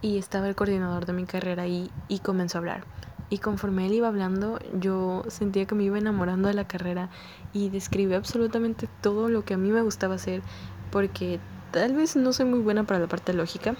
y 0.00 0.18
estaba 0.18 0.48
el 0.48 0.54
coordinador 0.54 1.06
de 1.06 1.12
mi 1.12 1.24
carrera 1.24 1.62
ahí 1.62 1.90
y 2.08 2.18
comenzó 2.20 2.58
a 2.58 2.60
hablar. 2.60 2.84
Y 3.30 3.38
conforme 3.38 3.86
él 3.86 3.94
iba 3.94 4.08
hablando, 4.08 4.58
yo 4.78 5.24
sentía 5.28 5.64
que 5.64 5.74
me 5.74 5.84
iba 5.84 5.96
enamorando 5.96 6.48
de 6.48 6.54
la 6.54 6.66
carrera 6.66 7.08
y 7.52 7.70
describí 7.70 8.14
absolutamente 8.14 8.88
todo 9.00 9.28
lo 9.28 9.44
que 9.44 9.54
a 9.54 9.56
mí 9.56 9.70
me 9.70 9.80
gustaba 9.80 10.16
hacer, 10.16 10.42
porque 10.90 11.40
tal 11.70 11.94
vez 11.94 12.14
no 12.14 12.32
soy 12.32 12.46
muy 12.46 12.60
buena 12.60 12.84
para 12.84 13.00
la 13.00 13.06
parte 13.06 13.32
lógica. 13.32 13.74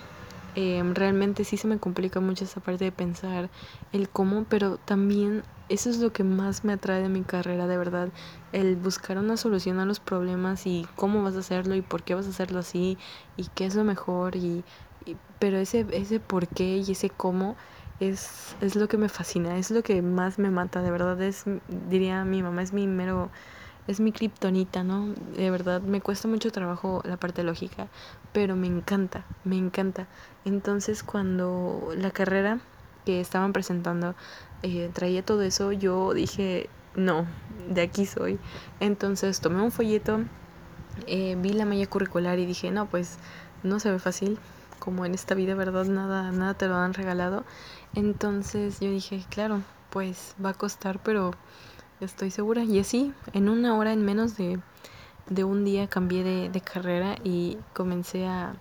Eh, 0.54 0.82
realmente 0.92 1.44
sí 1.44 1.56
se 1.56 1.66
me 1.66 1.78
complica 1.78 2.20
mucho 2.20 2.44
esa 2.44 2.60
parte 2.60 2.84
de 2.84 2.92
pensar 2.92 3.48
el 3.92 4.08
cómo, 4.10 4.44
pero 4.48 4.76
también 4.76 5.44
eso 5.70 5.88
es 5.88 5.98
lo 5.98 6.12
que 6.12 6.24
más 6.24 6.62
me 6.64 6.74
atrae 6.74 7.00
de 7.00 7.08
mi 7.08 7.22
carrera, 7.22 7.66
de 7.66 7.78
verdad, 7.78 8.10
el 8.52 8.76
buscar 8.76 9.16
una 9.16 9.38
solución 9.38 9.78
a 9.78 9.86
los 9.86 9.98
problemas 9.98 10.66
y 10.66 10.86
cómo 10.94 11.22
vas 11.22 11.36
a 11.36 11.38
hacerlo 11.38 11.74
y 11.74 11.80
por 11.80 12.02
qué 12.02 12.14
vas 12.14 12.26
a 12.26 12.30
hacerlo 12.30 12.58
así 12.58 12.98
y 13.38 13.46
qué 13.54 13.64
es 13.64 13.74
lo 13.74 13.84
mejor 13.84 14.36
y, 14.36 14.62
y 15.06 15.16
pero 15.38 15.56
ese 15.56 15.86
ese 15.92 16.20
por 16.20 16.46
qué 16.48 16.76
y 16.76 16.92
ese 16.92 17.08
cómo 17.08 17.56
es, 18.00 18.54
es 18.60 18.76
lo 18.76 18.88
que 18.88 18.98
me 18.98 19.08
fascina, 19.08 19.56
es 19.56 19.70
lo 19.70 19.82
que 19.82 20.02
más 20.02 20.38
me 20.38 20.50
mata, 20.50 20.82
de 20.82 20.90
verdad 20.90 21.20
es 21.22 21.44
diría 21.88 22.24
mi 22.24 22.42
mamá 22.42 22.62
es 22.62 22.72
mi 22.74 22.86
mero 22.86 23.30
es 23.88 24.00
mi 24.00 24.12
kriptonita, 24.12 24.84
¿no? 24.84 25.08
De 25.36 25.50
verdad 25.50 25.82
me 25.82 26.00
cuesta 26.00 26.28
mucho 26.28 26.52
trabajo 26.52 27.02
la 27.04 27.16
parte 27.16 27.42
lógica, 27.42 27.88
pero 28.32 28.56
me 28.56 28.66
encanta, 28.66 29.24
me 29.44 29.56
encanta. 29.56 30.06
Entonces, 30.44 31.02
cuando 31.02 31.90
la 31.96 32.10
carrera 32.10 32.60
que 33.04 33.20
estaban 33.20 33.52
presentando 33.52 34.14
eh, 34.62 34.90
traía 34.92 35.24
todo 35.24 35.42
eso, 35.42 35.72
yo 35.72 36.14
dije, 36.14 36.68
no, 36.94 37.26
de 37.68 37.82
aquí 37.82 38.06
soy. 38.06 38.38
Entonces 38.80 39.40
tomé 39.40 39.62
un 39.62 39.72
folleto, 39.72 40.20
eh, 41.06 41.36
vi 41.38 41.52
la 41.52 41.64
malla 41.64 41.86
curricular 41.86 42.38
y 42.38 42.46
dije, 42.46 42.70
no, 42.70 42.86
pues 42.86 43.18
no 43.62 43.80
se 43.80 43.90
ve 43.90 43.98
fácil, 43.98 44.38
como 44.78 45.04
en 45.04 45.14
esta 45.14 45.34
vida, 45.34 45.54
¿verdad? 45.54 45.84
Nada, 45.86 46.32
nada 46.32 46.54
te 46.54 46.68
lo 46.68 46.76
han 46.76 46.94
regalado. 46.94 47.44
Entonces 47.94 48.80
yo 48.80 48.90
dije, 48.90 49.24
claro, 49.30 49.62
pues 49.90 50.34
va 50.44 50.50
a 50.50 50.54
costar, 50.54 51.00
pero 51.02 51.32
estoy 52.04 52.30
segura. 52.30 52.64
Y 52.64 52.78
así, 52.78 53.12
en 53.32 53.48
una 53.48 53.76
hora, 53.76 53.92
en 53.92 54.04
menos 54.04 54.36
de, 54.36 54.58
de 55.28 55.44
un 55.44 55.64
día, 55.64 55.88
cambié 55.88 56.24
de, 56.24 56.48
de 56.48 56.60
carrera 56.60 57.16
y 57.24 57.58
comencé 57.72 58.26
a 58.26 58.54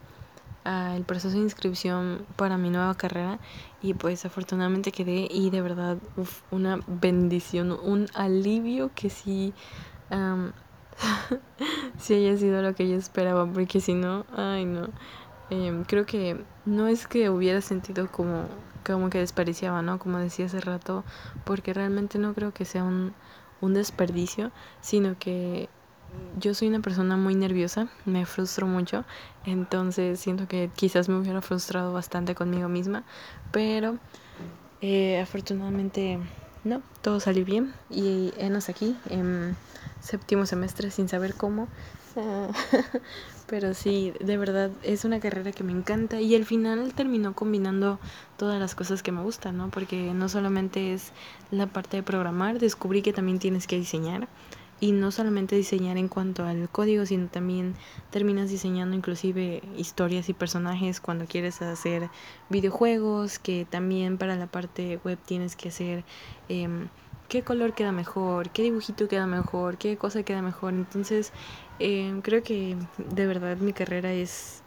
el 0.66 1.04
proceso 1.04 1.36
de 1.36 1.42
inscripción 1.42 2.26
para 2.36 2.58
mi 2.58 2.70
nueva 2.70 2.96
carrera 2.96 3.40
y 3.82 3.94
pues 3.94 4.26
afortunadamente 4.26 4.92
quedé 4.92 5.28
y 5.30 5.50
de 5.50 5.62
verdad 5.62 5.98
uf, 6.18 6.42
una 6.52 6.80
bendición, 6.88 7.72
un 7.72 8.08
alivio 8.14 8.92
que 8.94 9.10
sí, 9.10 9.54
sí 11.98 12.14
haya 12.14 12.38
sido 12.38 12.62
lo 12.62 12.76
que 12.76 12.88
yo 12.88 12.96
esperaba, 12.96 13.48
porque 13.48 13.82
si 13.82 13.94
no, 13.94 14.26
ay 14.36 14.66
no, 14.66 14.90
eh, 15.52 15.84
creo 15.88 16.06
que 16.06 16.44
no 16.66 16.88
es 16.88 17.06
que 17.06 17.30
hubiera 17.30 17.62
sentido 17.62 18.10
como, 18.12 18.46
como 18.86 19.10
que 19.10 19.20
desperdiciaba, 19.20 19.82
¿no? 19.82 20.00
Como 20.00 20.18
decía 20.18 20.48
hace 20.48 20.62
rato, 20.62 21.04
porque 21.44 21.74
realmente 21.74 22.18
no 22.18 22.34
creo 22.34 22.54
que 22.54 22.66
sea 22.66 22.84
un, 22.84 23.14
un 23.60 23.74
desperdicio, 23.74 24.52
sino 24.82 25.18
que 25.20 25.70
yo 26.40 26.54
soy 26.54 26.68
una 26.68 26.80
persona 26.80 27.18
muy 27.18 27.36
nerviosa, 27.36 27.88
me 28.06 28.26
frustro 28.26 28.66
mucho, 28.66 29.06
entonces 29.46 30.20
siento 30.20 30.48
que 30.48 30.70
quizás 30.76 31.10
me 31.10 31.18
hubiera 31.18 31.42
frustrado 31.42 31.94
bastante 31.94 32.36
conmigo 32.36 32.68
misma, 32.68 33.04
pero 33.52 33.98
eh, 34.82 35.20
afortunadamente 35.20 36.20
no, 36.64 36.82
todo 37.02 37.20
salió 37.20 37.46
bien 37.46 37.74
y 37.90 38.34
enos 38.38 38.70
aquí 38.70 38.96
en 39.10 39.56
séptimo 40.00 40.46
semestre 40.46 40.92
sin 40.92 41.08
saber 41.10 41.36
cómo. 41.36 41.68
pero 43.52 43.74
sí, 43.74 44.14
de 44.22 44.38
verdad 44.38 44.72
es 44.82 45.04
una 45.04 45.20
carrera 45.20 45.52
que 45.52 45.66
me 45.66 45.74
encanta 45.74 46.22
y 46.22 46.36
al 46.36 46.46
final 46.46 46.94
terminó 46.94 47.36
combinando 47.36 48.00
todas 48.38 48.58
las 48.62 48.76
cosas 48.76 49.04
que 49.04 49.12
me 49.12 49.22
gustan, 49.22 49.58
¿no? 49.58 49.70
Porque 49.70 50.14
no 50.14 50.30
solamente 50.30 50.94
es 50.94 51.12
la 51.52 51.68
parte 51.68 51.98
de 51.98 52.04
programar, 52.04 52.60
descubrí 52.60 53.02
que 53.02 53.12
también 53.12 53.40
tienes 53.40 53.68
que 53.68 53.78
diseñar 53.78 54.30
y 54.80 54.94
no 54.94 55.12
solamente 55.12 55.58
diseñar 55.58 55.98
en 55.98 56.08
cuanto 56.08 56.46
al 56.46 56.70
código, 56.70 57.06
sino 57.06 57.28
también 57.28 57.76
terminas 58.10 58.50
diseñando 58.50 58.96
inclusive 58.96 59.62
historias 59.76 60.30
y 60.30 60.34
personajes 60.34 61.02
cuando 61.02 61.26
quieres 61.26 61.62
hacer 61.62 62.10
videojuegos, 62.50 63.38
que 63.38 63.68
también 63.70 64.18
para 64.18 64.38
la 64.38 64.48
parte 64.48 65.02
web 65.04 65.20
tienes 65.26 65.58
que 65.58 65.68
hacer 65.68 66.06
eh, 66.48 66.70
qué 67.32 67.44
color 67.44 67.74
queda 67.74 67.94
mejor, 67.94 68.50
qué 68.50 68.62
dibujito 68.62 69.08
queda 69.08 69.26
mejor, 69.26 69.78
qué 69.78 69.96
cosa 69.96 70.24
queda 70.24 70.42
mejor. 70.42 70.74
Entonces, 70.74 71.32
eh, 71.80 72.20
creo 72.24 72.44
que 72.44 72.76
de 72.98 73.26
verdad 73.26 73.56
mi 73.56 73.72
carrera 73.72 74.12
es 74.12 74.62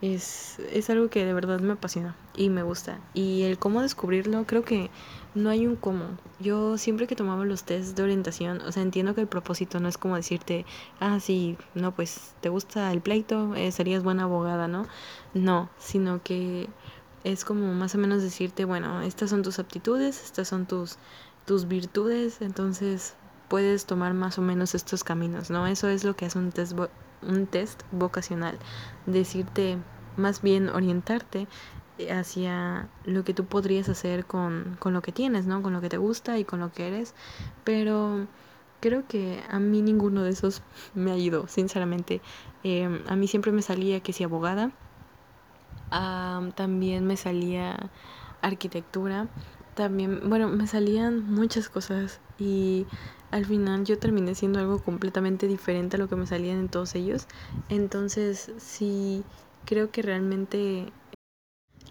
es, 0.00 0.58
es 0.72 0.90
algo 0.90 1.08
que 1.08 1.24
de 1.24 1.32
verdad 1.34 1.60
me 1.60 1.74
apasiona 1.74 2.16
y 2.34 2.48
me 2.48 2.62
gusta. 2.62 3.00
Y 3.12 3.42
el 3.42 3.58
cómo 3.58 3.82
descubrirlo, 3.82 4.46
creo 4.46 4.64
que 4.64 4.90
no 5.34 5.50
hay 5.50 5.66
un 5.66 5.76
cómo. 5.76 6.04
Yo 6.40 6.78
siempre 6.78 7.06
que 7.06 7.16
tomaba 7.16 7.44
los 7.44 7.64
test 7.64 7.96
de 7.96 8.02
orientación, 8.02 8.62
o 8.62 8.72
sea, 8.72 8.82
entiendo 8.82 9.14
que 9.14 9.20
el 9.20 9.26
propósito 9.26 9.78
no 9.80 9.88
es 9.88 9.98
como 9.98 10.16
decirte, 10.16 10.64
ah, 11.00 11.20
sí, 11.20 11.58
no, 11.74 11.92
pues 11.94 12.34
te 12.40 12.48
gusta 12.48 12.92
el 12.92 13.02
pleito, 13.02 13.54
eh, 13.56 13.72
serías 13.72 14.02
buena 14.02 14.22
abogada, 14.22 14.68
¿no? 14.68 14.86
No, 15.34 15.68
sino 15.78 16.22
que 16.22 16.68
es 17.24 17.44
como 17.44 17.74
más 17.74 17.94
o 17.94 17.98
menos 17.98 18.22
decirte, 18.22 18.64
bueno, 18.64 19.02
estas 19.02 19.30
son 19.30 19.42
tus 19.42 19.58
aptitudes, 19.58 20.22
estas 20.24 20.46
son 20.46 20.66
tus, 20.66 20.96
tus 21.46 21.68
virtudes, 21.68 22.42
entonces 22.42 23.14
puedes 23.48 23.86
tomar 23.86 24.14
más 24.14 24.38
o 24.38 24.42
menos 24.42 24.74
estos 24.74 25.04
caminos, 25.04 25.50
¿no? 25.50 25.66
Eso 25.66 25.88
es 25.88 26.04
lo 26.04 26.16
que 26.16 26.26
hace 26.26 26.38
un 26.38 26.52
test, 26.52 26.76
un 27.22 27.46
test 27.46 27.82
vocacional, 27.92 28.58
decirte, 29.06 29.78
más 30.16 30.42
bien 30.42 30.68
orientarte 30.68 31.46
hacia 32.10 32.88
lo 33.04 33.24
que 33.24 33.32
tú 33.32 33.46
podrías 33.46 33.88
hacer 33.88 34.26
con, 34.26 34.76
con 34.78 34.92
lo 34.92 35.02
que 35.02 35.12
tienes, 35.12 35.46
¿no? 35.46 35.62
Con 35.62 35.72
lo 35.72 35.80
que 35.80 35.88
te 35.88 35.98
gusta 35.98 36.38
y 36.38 36.44
con 36.44 36.60
lo 36.60 36.72
que 36.72 36.88
eres, 36.88 37.14
pero 37.64 38.26
creo 38.80 39.06
que 39.06 39.42
a 39.48 39.58
mí 39.58 39.82
ninguno 39.82 40.22
de 40.22 40.30
esos 40.30 40.62
me 40.94 41.16
ido, 41.18 41.48
sinceramente. 41.48 42.20
Em, 42.62 43.02
a 43.08 43.16
mí 43.16 43.26
siempre 43.28 43.52
me 43.52 43.62
salía 43.62 44.00
que 44.00 44.12
si 44.12 44.24
abogada, 44.24 44.72
también 46.54 47.06
me 47.06 47.16
salía 47.16 47.90
arquitectura, 48.42 49.28
también, 49.76 50.28
bueno, 50.28 50.48
me 50.48 50.66
salían 50.66 51.30
muchas 51.30 51.68
cosas 51.68 52.18
y 52.38 52.86
al 53.30 53.44
final 53.44 53.84
yo 53.84 53.98
terminé 53.98 54.34
siendo 54.34 54.58
algo 54.58 54.78
completamente 54.80 55.46
diferente 55.46 55.96
a 55.96 55.98
lo 55.98 56.08
que 56.08 56.16
me 56.16 56.26
salían 56.26 56.58
en 56.58 56.68
todos 56.68 56.94
ellos. 56.94 57.26
Entonces, 57.68 58.50
sí, 58.56 59.22
creo 59.66 59.90
que 59.90 60.00
realmente 60.00 60.92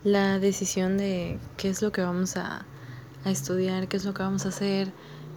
la 0.03 0.39
decisión 0.39 0.97
de 0.97 1.39
qué 1.57 1.69
es 1.69 1.83
lo 1.83 1.91
que 1.91 2.01
vamos 2.01 2.37
a, 2.37 2.65
a 3.23 3.29
estudiar, 3.31 3.87
qué 3.87 3.97
es 3.97 4.05
lo 4.05 4.15
que 4.15 4.23
vamos 4.23 4.45
a 4.47 4.49
hacer, 4.49 4.91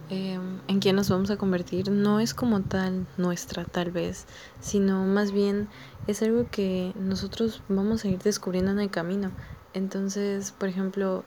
em, 0.09 0.59
en 0.67 0.79
quién 0.79 0.95
nos 0.95 1.09
vamos 1.09 1.29
a 1.29 1.37
convertir, 1.37 1.91
no 1.91 2.19
es 2.19 2.33
como 2.33 2.61
tal 2.61 3.05
nuestra, 3.17 3.63
tal 3.63 3.91
vez, 3.91 4.25
sino 4.59 5.05
más 5.05 5.31
bien 5.31 5.67
es 6.07 6.23
algo 6.23 6.47
que 6.49 6.93
nosotros 6.95 7.61
vamos 7.69 8.05
a 8.05 8.07
ir 8.07 8.17
descubriendo 8.19 8.71
en 8.71 8.79
el 8.79 8.89
camino. 8.89 9.31
Entonces, 9.75 10.51
por 10.51 10.67
ejemplo, 10.67 11.25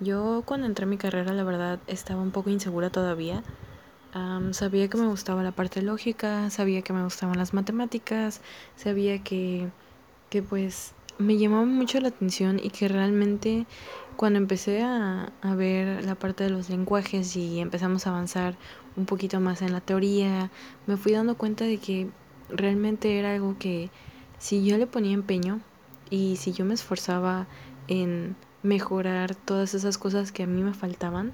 yo 0.00 0.42
cuando 0.44 0.66
entré 0.66 0.84
a 0.84 0.88
mi 0.88 0.96
carrera, 0.96 1.32
la 1.32 1.44
verdad, 1.44 1.78
estaba 1.86 2.22
un 2.22 2.30
poco 2.30 2.50
insegura 2.50 2.90
todavía. 2.90 3.42
Sabía 4.52 4.88
que 4.88 4.96
me 4.96 5.08
gustaba 5.08 5.42
la 5.42 5.50
parte 5.50 5.82
lógica, 5.82 6.48
sabía 6.50 6.82
que 6.82 6.92
me 6.92 7.02
gustaban 7.02 7.36
las 7.36 7.52
matemáticas, 7.52 8.42
sabía 8.76 9.24
que, 9.24 9.68
que 10.30 10.40
pues 10.40 10.94
me 11.18 11.36
llamaba 11.36 11.64
mucho 11.64 12.00
la 12.00 12.08
atención 12.08 12.60
y 12.62 12.70
que 12.70 12.86
realmente 12.86 13.66
cuando 14.16 14.38
empecé 14.38 14.82
a, 14.82 15.32
a, 15.42 15.54
ver 15.56 16.04
la 16.04 16.14
parte 16.14 16.44
de 16.44 16.50
los 16.50 16.70
lenguajes 16.70 17.34
y 17.34 17.58
empezamos 17.58 18.06
a 18.06 18.10
avanzar 18.10 18.56
un 18.96 19.06
poquito 19.06 19.40
más 19.40 19.62
en 19.62 19.72
la 19.72 19.80
teoría, 19.80 20.52
me 20.86 20.96
fui 20.96 21.12
dando 21.12 21.36
cuenta 21.36 21.64
de 21.64 21.78
que 21.78 22.08
realmente 22.48 23.18
era 23.18 23.34
algo 23.34 23.56
que 23.58 23.90
si 24.38 24.64
yo 24.64 24.78
le 24.78 24.86
ponía 24.86 25.12
empeño 25.12 25.60
y 26.08 26.36
si 26.36 26.52
yo 26.52 26.64
me 26.64 26.74
esforzaba 26.74 27.48
en 27.88 28.36
mejorar 28.64 29.36
todas 29.36 29.74
esas 29.74 29.98
cosas 29.98 30.32
que 30.32 30.42
a 30.42 30.46
mí 30.48 30.62
me 30.62 30.74
faltaban, 30.74 31.32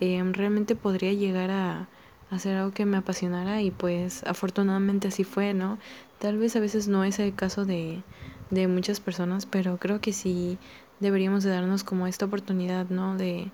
eh, 0.00 0.20
realmente 0.32 0.74
podría 0.74 1.12
llegar 1.12 1.50
a, 1.52 1.88
hacer 2.30 2.56
algo 2.56 2.70
que 2.72 2.86
me 2.86 2.96
apasionara 2.96 3.60
y 3.60 3.72
pues 3.72 4.22
afortunadamente 4.24 5.08
así 5.08 5.24
fue, 5.24 5.52
¿no? 5.52 5.78
Tal 6.20 6.38
vez 6.38 6.54
a 6.54 6.60
veces 6.60 6.86
no 6.86 7.02
es 7.02 7.18
el 7.18 7.34
caso 7.34 7.64
de, 7.64 8.02
de 8.50 8.68
muchas 8.68 9.00
personas, 9.00 9.46
pero 9.46 9.78
creo 9.78 10.00
que 10.00 10.12
sí 10.12 10.56
deberíamos 11.00 11.42
de 11.42 11.50
darnos 11.50 11.82
como 11.82 12.06
esta 12.06 12.26
oportunidad, 12.26 12.88
¿no? 12.88 13.16
De, 13.16 13.50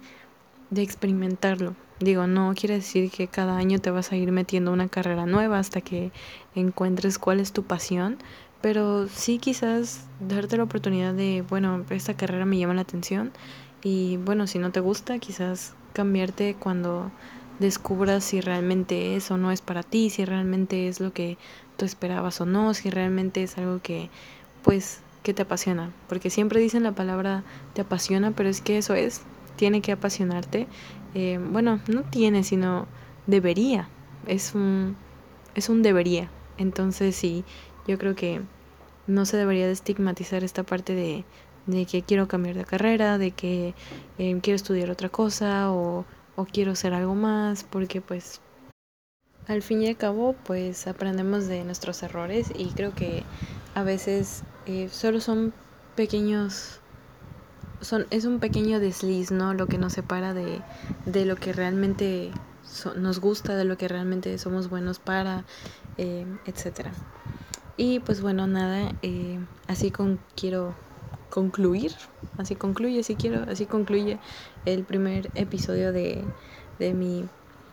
de 0.71 0.83
experimentarlo. 0.83 1.75
Digo, 2.01 2.27
no 2.27 2.53
quiere 2.55 2.75
decir 2.75 3.11
que 3.11 3.29
cada 3.29 3.57
año 3.57 3.79
te 3.79 3.91
vas 3.91 4.13
a 4.13 4.17
ir 4.17 4.31
metiendo 4.31 4.73
una 4.73 4.89
carrera 4.89 5.25
nueva 5.25 5.59
hasta 5.59 5.81
que 5.81 6.13
encuentres 6.55 7.19
cuál 7.19 7.41
es 7.41 7.53
tu 7.53 7.63
pasión, 7.63 8.19
pero 8.67 9.07
sí 9.07 9.39
quizás 9.39 10.09
darte 10.19 10.57
la 10.57 10.65
oportunidad 10.65 11.15
de, 11.15 11.45
bueno, 11.49 11.85
esta 11.91 12.15
carrera 12.15 12.47
me 12.47 12.59
llama 12.59 12.75
la 12.75 12.81
atención 12.81 13.31
y 13.81 14.17
bueno, 14.17 14.49
si 14.49 14.59
no 14.59 14.73
te 14.73 14.81
gusta, 14.81 15.21
quizás 15.21 15.75
cambiarte 15.93 16.57
cuando 16.59 17.13
descubras 17.61 18.25
si 18.25 18.41
realmente 18.41 19.15
es 19.15 19.31
o 19.31 19.37
no 19.37 19.53
es 19.53 19.61
para 19.61 19.85
ti, 19.85 20.11
si 20.11 20.25
realmente 20.25 20.89
es 20.89 20.99
lo 20.99 21.13
que 21.13 21.39
tú 21.77 21.85
esperabas 21.85 22.41
o 22.41 22.45
no, 22.45 22.75
si 22.75 22.91
realmente 22.91 23.45
es 23.45 23.57
algo 23.57 23.81
que, 23.81 24.11
pues, 24.65 24.99
que 25.23 25.33
te 25.33 25.43
apasiona. 25.43 25.93
Porque 26.09 26.29
siempre 26.29 26.59
dicen 26.59 26.83
la 26.83 26.91
palabra 26.91 27.45
te 27.73 27.83
apasiona, 27.83 28.33
pero 28.33 28.49
es 28.49 28.63
que 28.63 28.79
eso 28.79 28.95
es, 28.95 29.23
tiene 29.55 29.81
que 29.81 29.93
apasionarte. 29.93 30.67
Eh, 31.15 31.39
bueno, 31.53 31.79
no 31.87 32.03
tiene, 32.03 32.43
sino 32.43 32.89
debería. 33.29 33.89
Es 34.27 34.57
un, 34.57 34.97
es 35.55 35.69
un 35.69 35.83
debería. 35.85 36.29
Entonces 36.59 37.15
sí, 37.15 37.45
yo 37.87 37.97
creo 37.97 38.17
que 38.17 38.41
no 39.07 39.25
se 39.27 39.37
debería 39.37 39.67
de 39.67 39.73
estigmatizar 39.73 40.45
esta 40.45 40.63
parte 40.63 40.95
de, 40.95 41.25
de 41.67 41.87
que 41.87 42.03
quiero 42.03 42.29
cambiar 42.29 42.57
de 42.57 42.65
carrera, 42.65 43.19
de 43.19 43.31
que 43.31 43.75
eh, 44.19 44.39
quiero 44.43 44.57
estudiar 44.57 44.91
otra 44.91 45.09
cosa 45.09 45.71
o 45.73 46.05
o 46.37 46.45
quiero 46.45 46.73
hacer 46.73 46.95
algo 46.95 47.15
más 47.15 47.65
porque 47.65 48.01
pues 48.01 48.41
al 49.49 49.63
fin 49.63 49.83
y 49.83 49.89
al 49.89 49.97
cabo 49.97 50.37
pues 50.45 50.87
aprendemos 50.87 51.47
de 51.47 51.65
nuestros 51.65 52.03
errores 52.03 52.53
y 52.55 52.67
creo 52.67 52.95
que 52.95 53.25
a 53.75 53.83
veces 53.83 54.43
eh, 54.67 54.89
solo 54.91 55.21
son 55.21 55.53
pequeños 55.97 56.81
son 57.81 58.07
es 58.11 58.25
un 58.25 58.39
pequeño 58.39 58.81
desliz 58.81 59.31
no 59.31 59.55
lo 59.55 59.67
que 59.67 59.79
nos 59.79 59.95
separa 59.95 60.35
de, 60.35 60.61
de 61.07 61.25
lo 61.25 61.37
que 61.37 61.53
realmente 61.53 62.31
nos 62.97 63.21
gusta 63.21 63.57
de 63.57 63.65
lo 63.65 63.79
que 63.79 63.89
realmente 63.89 64.37
somos 64.39 64.69
buenos 64.69 64.99
para 64.99 65.45
eh, 65.97 66.27
etcétera 66.45 66.93
y 67.77 68.01
pues 68.01 68.21
bueno 68.21 68.47
nada 68.47 68.93
eh, 69.03 69.39
así 69.67 69.91
con 69.91 70.19
quiero 70.35 70.75
concluir, 71.31 71.93
así 72.39 72.55
concluye, 72.55 73.03
si 73.03 73.15
quiero, 73.15 73.51
así 73.51 73.67
concluye 73.67 74.19
el 74.65 74.85
primer 74.85 75.31
episodio 75.35 75.93
de, 75.93 76.25
de 76.79 76.95
mi 76.95 77.27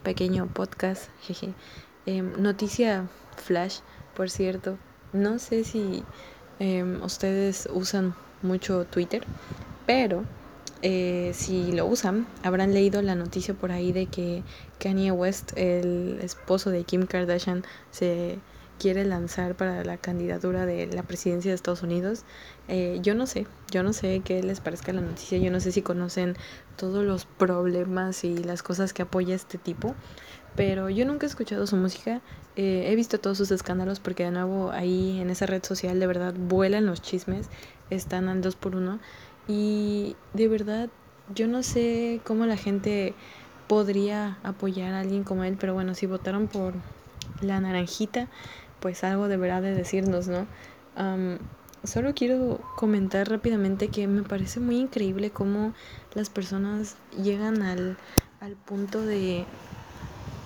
pequeño 0.04 0.48
podcast, 0.48 1.10
jeje. 1.22 1.54
Em, 2.06 2.34
noticia 2.42 3.08
flash, 3.38 3.80
por 4.16 4.30
cierto, 4.30 4.78
no 5.14 5.40
sé 5.40 5.64
si 5.64 6.04
em, 6.60 7.02
ustedes 7.04 7.70
usan 7.72 8.16
mucho 8.42 8.86
Twitter, 8.86 9.24
pero 9.86 10.24
eh, 10.82 11.32
si 11.34 11.72
lo 11.72 11.86
usan, 11.86 12.28
habrán 12.44 12.74
leído 12.74 13.02
la 13.02 13.16
noticia 13.16 13.54
por 13.54 13.72
ahí 13.72 13.94
de 13.94 14.08
que 14.08 14.44
Kanye 14.80 15.12
West, 15.12 15.54
el 15.56 16.20
esposo 16.22 16.70
de 16.70 16.84
Kim 16.84 17.06
Kardashian, 17.06 17.64
se 17.92 18.40
quiere 18.84 19.06
lanzar 19.06 19.56
para 19.56 19.86
la 19.86 19.96
candidatura 19.96 20.66
de 20.66 20.88
la 20.88 21.04
presidencia 21.04 21.52
de 21.52 21.56
Estados 21.56 21.84
Unidos. 21.84 22.26
Eh, 22.68 23.00
yo 23.02 23.16
no 23.16 23.28
sé, 23.28 23.48
yo 23.72 23.82
no 23.82 23.94
sé 23.94 24.22
qué 24.26 24.44
les 24.44 24.60
parezca 24.60 24.92
la 24.92 25.00
noticia, 25.00 25.38
yo 25.38 25.52
no 25.52 25.62
sé 25.62 25.72
si 25.72 25.82
conocen 25.82 26.36
todos 26.76 27.06
los 27.06 27.24
problemas 27.24 28.26
y 28.26 28.44
las 28.44 28.62
cosas 28.62 28.92
que 28.92 29.04
apoya 29.04 29.36
este 29.36 29.58
tipo, 29.58 29.96
pero 30.58 30.90
yo 30.90 31.06
nunca 31.06 31.26
he 31.26 31.30
escuchado 31.30 31.66
su 31.66 31.78
música, 31.78 32.20
eh, 32.58 32.90
he 32.92 32.96
visto 32.98 33.22
todos 33.22 33.38
sus 33.38 33.52
escándalos 33.52 34.02
porque 34.02 34.26
de 34.26 34.32
nuevo 34.32 34.72
ahí 34.72 35.18
en 35.22 35.30
esa 35.30 35.46
red 35.46 35.64
social 35.64 35.98
de 36.02 36.06
verdad 36.06 36.34
vuelan 36.38 36.86
los 36.86 37.02
chismes, 37.02 37.48
están 37.90 38.28
al 38.28 38.42
dos 38.42 38.58
por 38.58 38.76
uno 38.76 39.00
y 39.48 40.18
de 40.34 40.50
verdad 40.50 40.90
yo 41.34 41.48
no 41.48 41.64
sé 41.64 42.20
cómo 42.26 42.46
la 42.48 42.58
gente 42.58 43.14
podría 43.70 44.40
apoyar 44.44 44.94
a 44.94 45.00
alguien 45.00 45.24
como 45.24 45.46
él, 45.46 45.56
pero 45.58 45.74
bueno, 45.74 45.96
si 45.96 46.06
votaron 46.06 46.50
por 46.50 46.74
la 47.42 47.60
naranjita, 47.60 48.28
pues 48.84 49.06
algo 49.06 49.30
deberá 49.30 49.62
de 49.62 49.74
decirnos, 49.74 50.28
¿no? 50.28 50.46
solo 51.86 52.14
quiero 52.14 52.60
comentar 52.76 53.30
rápidamente 53.30 53.88
que 53.88 54.08
me 54.08 54.24
parece 54.24 54.60
muy 54.60 54.78
increíble 54.78 55.32
cómo 55.32 55.74
las 56.14 56.30
personas 56.30 56.98
llegan 57.18 57.62
al, 57.62 57.98
al 58.42 58.52
punto 58.58 59.02
de, 59.02 59.46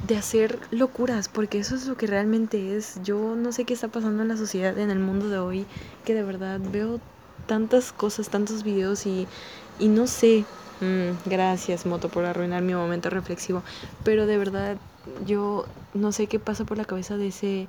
de 0.08 0.18
hacer 0.18 0.60
locuras, 0.70 1.30
porque 1.30 1.58
eso 1.58 1.74
es 1.74 1.88
lo 1.88 1.98
que 1.98 2.06
realmente 2.06 2.78
es. 2.78 3.00
Yo 3.04 3.36
no 3.36 3.52
sé 3.52 3.66
qué 3.66 3.74
está 3.74 3.88
pasando 3.88 4.22
en 4.22 4.28
la 4.28 4.38
sociedad, 4.38 4.78
en 4.78 4.92
el 4.92 5.00
mundo 5.00 5.30
de 5.30 5.40
hoy, 5.40 5.66
que 6.06 6.14
de 6.14 6.22
verdad 6.22 6.60
veo 6.72 7.00
tantas 7.48 7.92
cosas, 7.92 8.30
tantos 8.30 8.64
videos 8.64 9.08
y, 9.08 9.28
y 9.80 9.88
no 9.88 10.06
sé. 10.06 10.46
Mm, 10.80 11.28
gracias, 11.28 11.88
Moto, 11.88 12.10
por 12.10 12.26
arruinar 12.26 12.62
mi 12.62 12.76
momento 12.76 13.10
reflexivo. 13.10 13.64
Pero 14.04 14.28
de 14.28 14.38
verdad, 14.38 14.78
yo 15.26 15.66
no 15.96 16.12
sé 16.12 16.28
qué 16.28 16.40
pasa 16.40 16.66
por 16.66 16.78
la 16.78 16.86
cabeza 16.86 17.18
de 17.18 17.28
ese 17.30 17.68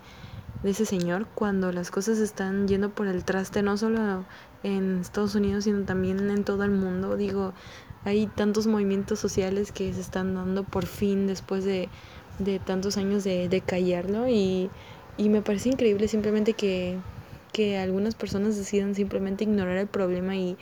de 0.63 0.71
ese 0.71 0.85
señor 0.87 1.27
cuando 1.35 1.73
las 1.73 1.91
cosas 1.91 2.19
están 2.19 2.67
yendo 2.69 2.91
por 2.91 3.07
el 3.07 3.25
traste, 3.25 3.63
no 3.63 3.77
solo 3.77 4.25
en 4.63 4.99
Estados 5.01 5.35
Unidos, 5.35 5.65
sino 5.65 5.85
también 5.85 6.31
en 6.31 6.45
todo 6.45 6.65
el 6.65 6.71
mundo. 6.71 7.17
Digo, 7.17 7.53
hay 8.05 8.27
tantos 8.27 8.67
movimientos 8.67 9.19
sociales 9.19 9.73
que 9.73 9.93
se 9.93 10.01
están 10.01 10.35
dando 10.35 10.65
por 10.65 10.87
fin 10.87 11.27
después 11.27 11.65
de, 11.65 11.89
de 12.39 12.59
tantos 12.59 12.97
años 12.97 13.25
de, 13.25 13.49
de 13.49 13.61
callarlo 13.61 14.29
y, 14.29 14.71
y 15.17 15.29
me 15.29 15.43
parece 15.43 15.69
increíble 15.71 16.09
simplemente 16.09 16.55
que 16.55 16.99
que 17.53 17.79
algunas 17.79 18.15
personas 18.15 18.57
decidan 18.57 18.95
simplemente 18.95 19.45
ignorar 19.45 19.79
el 19.79 19.87
problema 19.87 20.37
y, 20.37 20.57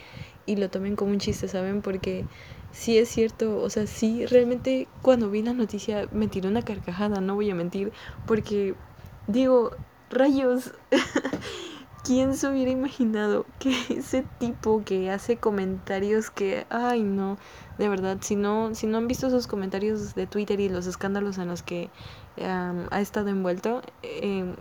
y 0.47 0.57
lo 0.57 0.71
tomen 0.71 0.97
como 0.97 1.11
un 1.11 1.19
chiste, 1.19 1.49
¿saben? 1.49 1.83
Porque 1.83 2.25
sí 2.73 2.99
es 2.99 3.09
cierto, 3.09 3.61
o 3.61 3.71
sea, 3.71 3.87
sí, 3.87 4.27
realmente 4.27 4.89
cuando 5.03 5.31
vi 5.31 5.43
la 5.43 5.53
noticia 5.53 6.09
me 6.13 6.29
tiró 6.29 6.49
una 6.49 6.63
carcajada, 6.63 7.21
no 7.21 7.35
voy 7.35 7.51
a 7.51 7.55
mentir, 7.55 7.93
porque 8.27 8.75
digo, 9.27 9.73
rayos, 10.11 10.73
¿quién 12.05 12.35
se 12.35 12.49
hubiera 12.49 12.71
imaginado 12.71 13.47
que 13.59 13.75
ese 13.91 14.25
tipo 14.39 14.83
que 14.85 15.11
hace 15.11 15.37
comentarios 15.39 16.31
que, 16.31 16.67
ay 16.71 17.03
no, 17.03 17.39
de 17.79 17.89
verdad, 17.89 18.19
si 18.21 18.37
no, 18.37 18.75
si 18.75 18.87
no 18.87 18.99
han 18.99 19.09
visto 19.09 19.27
esos 19.27 19.47
comentarios 19.47 20.15
de 20.15 20.27
Twitter 20.27 20.61
y 20.61 20.69
los 20.69 20.87
escándalos 20.87 21.39
en 21.39 21.49
los 21.49 21.62
que 21.62 21.91
ha 22.43 23.01
estado 23.01 23.29
envuelto, 23.29 23.83
eh, 24.03 24.55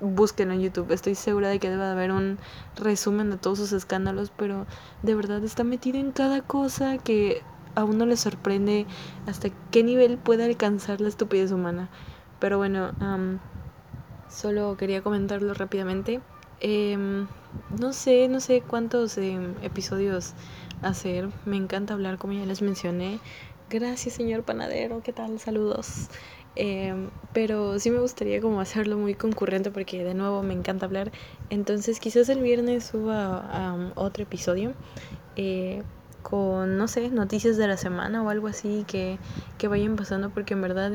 búsquenlo 0.00 0.54
en 0.54 0.60
YouTube. 0.60 0.90
Estoy 0.90 1.14
segura 1.14 1.48
de 1.48 1.58
que 1.58 1.70
debe 1.70 1.84
de 1.84 1.90
haber 1.92 2.10
un 2.10 2.38
resumen 2.76 3.30
de 3.30 3.36
todos 3.36 3.58
sus 3.58 3.72
escándalos, 3.72 4.32
pero 4.36 4.66
de 5.02 5.14
verdad 5.14 5.42
está 5.44 5.64
metido 5.64 5.98
en 5.98 6.10
cada 6.10 6.42
cosa 6.42 6.98
que 6.98 7.42
a 7.74 7.84
uno 7.84 8.04
le 8.04 8.16
sorprende 8.16 8.86
hasta 9.26 9.48
qué 9.70 9.82
nivel 9.82 10.18
puede 10.18 10.44
alcanzar 10.44 11.00
la 11.00 11.08
estupidez 11.08 11.52
humana. 11.52 11.88
Pero 12.40 12.58
bueno, 12.58 12.92
solo 14.32 14.76
quería 14.76 15.02
comentarlo 15.02 15.54
rápidamente. 15.54 16.20
Em, 16.60 17.26
no 17.78 17.92
sé, 17.92 18.28
no 18.28 18.40
sé 18.40 18.62
cuántos 18.62 19.18
em, 19.18 19.54
episodios 19.62 20.34
hacer. 20.82 21.28
Me 21.44 21.56
encanta 21.56 21.94
hablar, 21.94 22.18
como 22.18 22.32
ya 22.32 22.46
les 22.46 22.62
mencioné. 22.62 23.20
Gracias, 23.70 24.14
señor 24.14 24.42
panadero. 24.44 25.02
¿Qué 25.02 25.12
tal? 25.12 25.38
Saludos. 25.38 26.08
Em, 26.54 27.08
pero 27.32 27.78
sí 27.78 27.90
me 27.90 27.98
gustaría 27.98 28.40
como 28.42 28.60
hacerlo 28.60 28.98
muy 28.98 29.14
concurrente 29.14 29.70
porque 29.70 30.04
de 30.04 30.14
nuevo 30.14 30.42
me 30.42 30.54
encanta 30.54 30.86
hablar. 30.86 31.10
Entonces 31.50 31.98
quizás 32.00 32.28
el 32.28 32.40
viernes 32.42 32.84
suba 32.84 33.92
otro 33.94 34.24
episodio 34.24 34.74
eh, 35.36 35.82
con, 36.22 36.76
no 36.76 36.88
sé, 36.88 37.10
noticias 37.10 37.56
de 37.56 37.66
la 37.66 37.76
semana 37.76 38.22
o 38.22 38.28
algo 38.28 38.48
así 38.48 38.84
que, 38.86 39.18
que 39.58 39.68
vayan 39.68 39.96
pasando 39.96 40.30
porque 40.30 40.54
en 40.54 40.62
verdad 40.62 40.92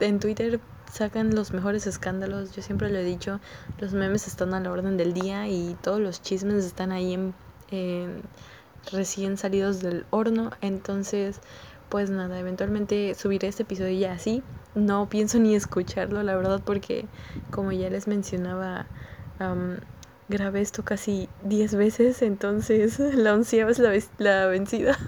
en 0.00 0.20
Twitter 0.20 0.60
sacan 0.92 1.34
los 1.34 1.52
mejores 1.52 1.86
escándalos. 1.86 2.52
Yo 2.54 2.62
siempre 2.62 2.90
lo 2.90 2.98
he 2.98 3.04
dicho, 3.04 3.40
los 3.78 3.92
memes 3.92 4.26
están 4.26 4.54
a 4.54 4.60
la 4.60 4.70
orden 4.70 4.96
del 4.96 5.12
día 5.12 5.48
y 5.48 5.76
todos 5.82 6.00
los 6.00 6.22
chismes 6.22 6.64
están 6.64 6.92
ahí 6.92 7.14
en, 7.14 8.22
recién 8.92 9.36
salidos 9.36 9.80
del 9.80 10.06
horno. 10.10 10.50
Entonces 10.60 11.40
pues 11.88 12.10
nada, 12.10 12.40
eventualmente 12.40 13.14
subiré 13.14 13.48
este 13.48 13.62
episodio 13.62 13.96
ya 13.96 14.12
así. 14.12 14.42
No 14.74 15.08
pienso 15.08 15.38
ni 15.38 15.54
escucharlo, 15.54 16.22
la 16.24 16.34
verdad, 16.34 16.60
porque 16.64 17.06
como 17.50 17.70
ya 17.70 17.88
les 17.88 18.08
mencionaba, 18.08 18.86
grabé 20.28 20.60
esto 20.60 20.84
casi 20.84 21.28
10 21.44 21.74
veces, 21.76 22.22
entonces 22.22 22.98
la 23.14 23.34
onceava 23.34 23.70
es 23.70 23.78
la, 23.78 23.92
la 24.18 24.46
vencida. 24.46 24.98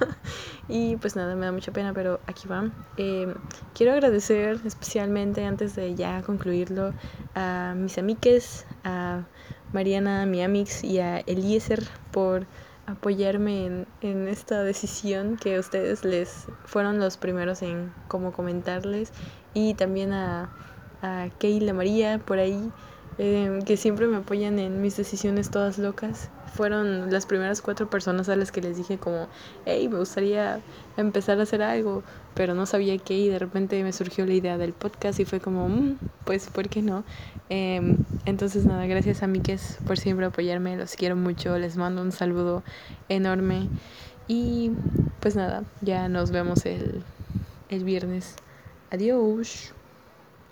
Y 0.69 0.97
pues 0.97 1.17
nada, 1.17 1.35
me 1.37 1.47
da 1.47 1.53
mucha 1.53 1.73
pena, 1.73 1.93
pero 1.93 2.21
aquí 2.27 2.49
va. 2.49 2.71
Em, 2.97 3.35
quiero 3.75 3.93
agradecer 3.93 4.61
especialmente, 4.65 5.45
antes 5.45 5.77
de 5.77 5.95
ya 5.95 6.23
concluirlo, 6.23 6.93
a 7.35 7.75
mis 7.77 7.99
amiques, 7.99 8.67
a 8.85 9.25
Mariana, 9.73 10.27
mi 10.27 10.43
amix 10.43 10.83
y 10.83 10.99
a 10.99 11.19
Eliezer 11.21 11.83
por 12.11 12.47
apoyarme 12.87 13.67
en, 13.67 13.87
en, 14.01 14.29
esta 14.29 14.63
decisión 14.63 15.37
que 15.37 15.59
ustedes 15.59 16.05
les 16.05 16.47
fueron 16.65 17.01
los 17.01 17.17
primeros 17.17 17.63
en 17.63 17.93
como 18.07 18.33
comentarles 18.33 19.13
y 19.55 19.75
también 19.75 20.13
a, 20.13 20.53
a 21.03 21.29
Keila 21.39 21.73
María 21.73 22.19
por 22.19 22.39
ahí 22.39 22.71
eh, 23.19 23.61
que 23.67 23.77
siempre 23.77 24.07
me 24.07 24.19
apoyan 24.19 24.59
en 24.59 24.81
mis 24.83 24.97
decisiones 24.97 25.51
todas 25.51 25.79
locas 25.79 26.31
fueron 26.55 27.13
las 27.13 27.27
primeras 27.27 27.61
cuatro 27.61 27.91
personas 27.91 28.29
a 28.29 28.37
las 28.37 28.53
que 28.53 28.63
les 28.63 28.77
dije 28.77 28.99
como 28.99 29.29
hey 29.65 29.89
me 29.89 29.99
gustaría 29.99 30.61
empezar 30.97 31.39
a 31.41 31.43
hacer 31.43 31.63
algo 31.63 32.03
pero 32.35 32.55
no 32.55 32.67
sabía 32.67 32.97
qué 32.99 33.15
y 33.15 33.29
de 33.29 33.39
repente 33.39 33.83
me 33.83 33.93
surgió 33.93 34.27
la 34.27 34.35
idea 34.35 34.59
del 34.59 34.73
podcast 34.73 35.21
y 35.21 35.25
fue 35.25 35.41
como 35.41 35.69
mm, 35.69 35.99
pues 36.25 36.49
por 36.49 36.69
qué 36.69 36.83
no 36.83 37.05
Em, 37.49 37.99
entonces 38.25 38.65
nada, 38.65 38.87
gracias 38.87 39.23
a 39.23 39.27
Mikes 39.29 39.79
por 39.87 39.99
siempre 39.99 40.27
apoyarme, 40.27 40.77
los 40.77 40.97
quiero 40.97 41.15
mucho, 41.15 41.57
les 41.59 41.77
mando 41.77 42.03
un 42.03 42.11
saludo 42.11 42.65
enorme 43.09 43.69
y 44.27 44.73
pues 45.21 45.37
nada, 45.37 45.63
ya 45.81 46.09
nos 46.09 46.33
vemos 46.33 46.67
el, 46.67 47.03
el 47.69 47.85
viernes. 47.85 48.35
Adiós. 48.91 49.76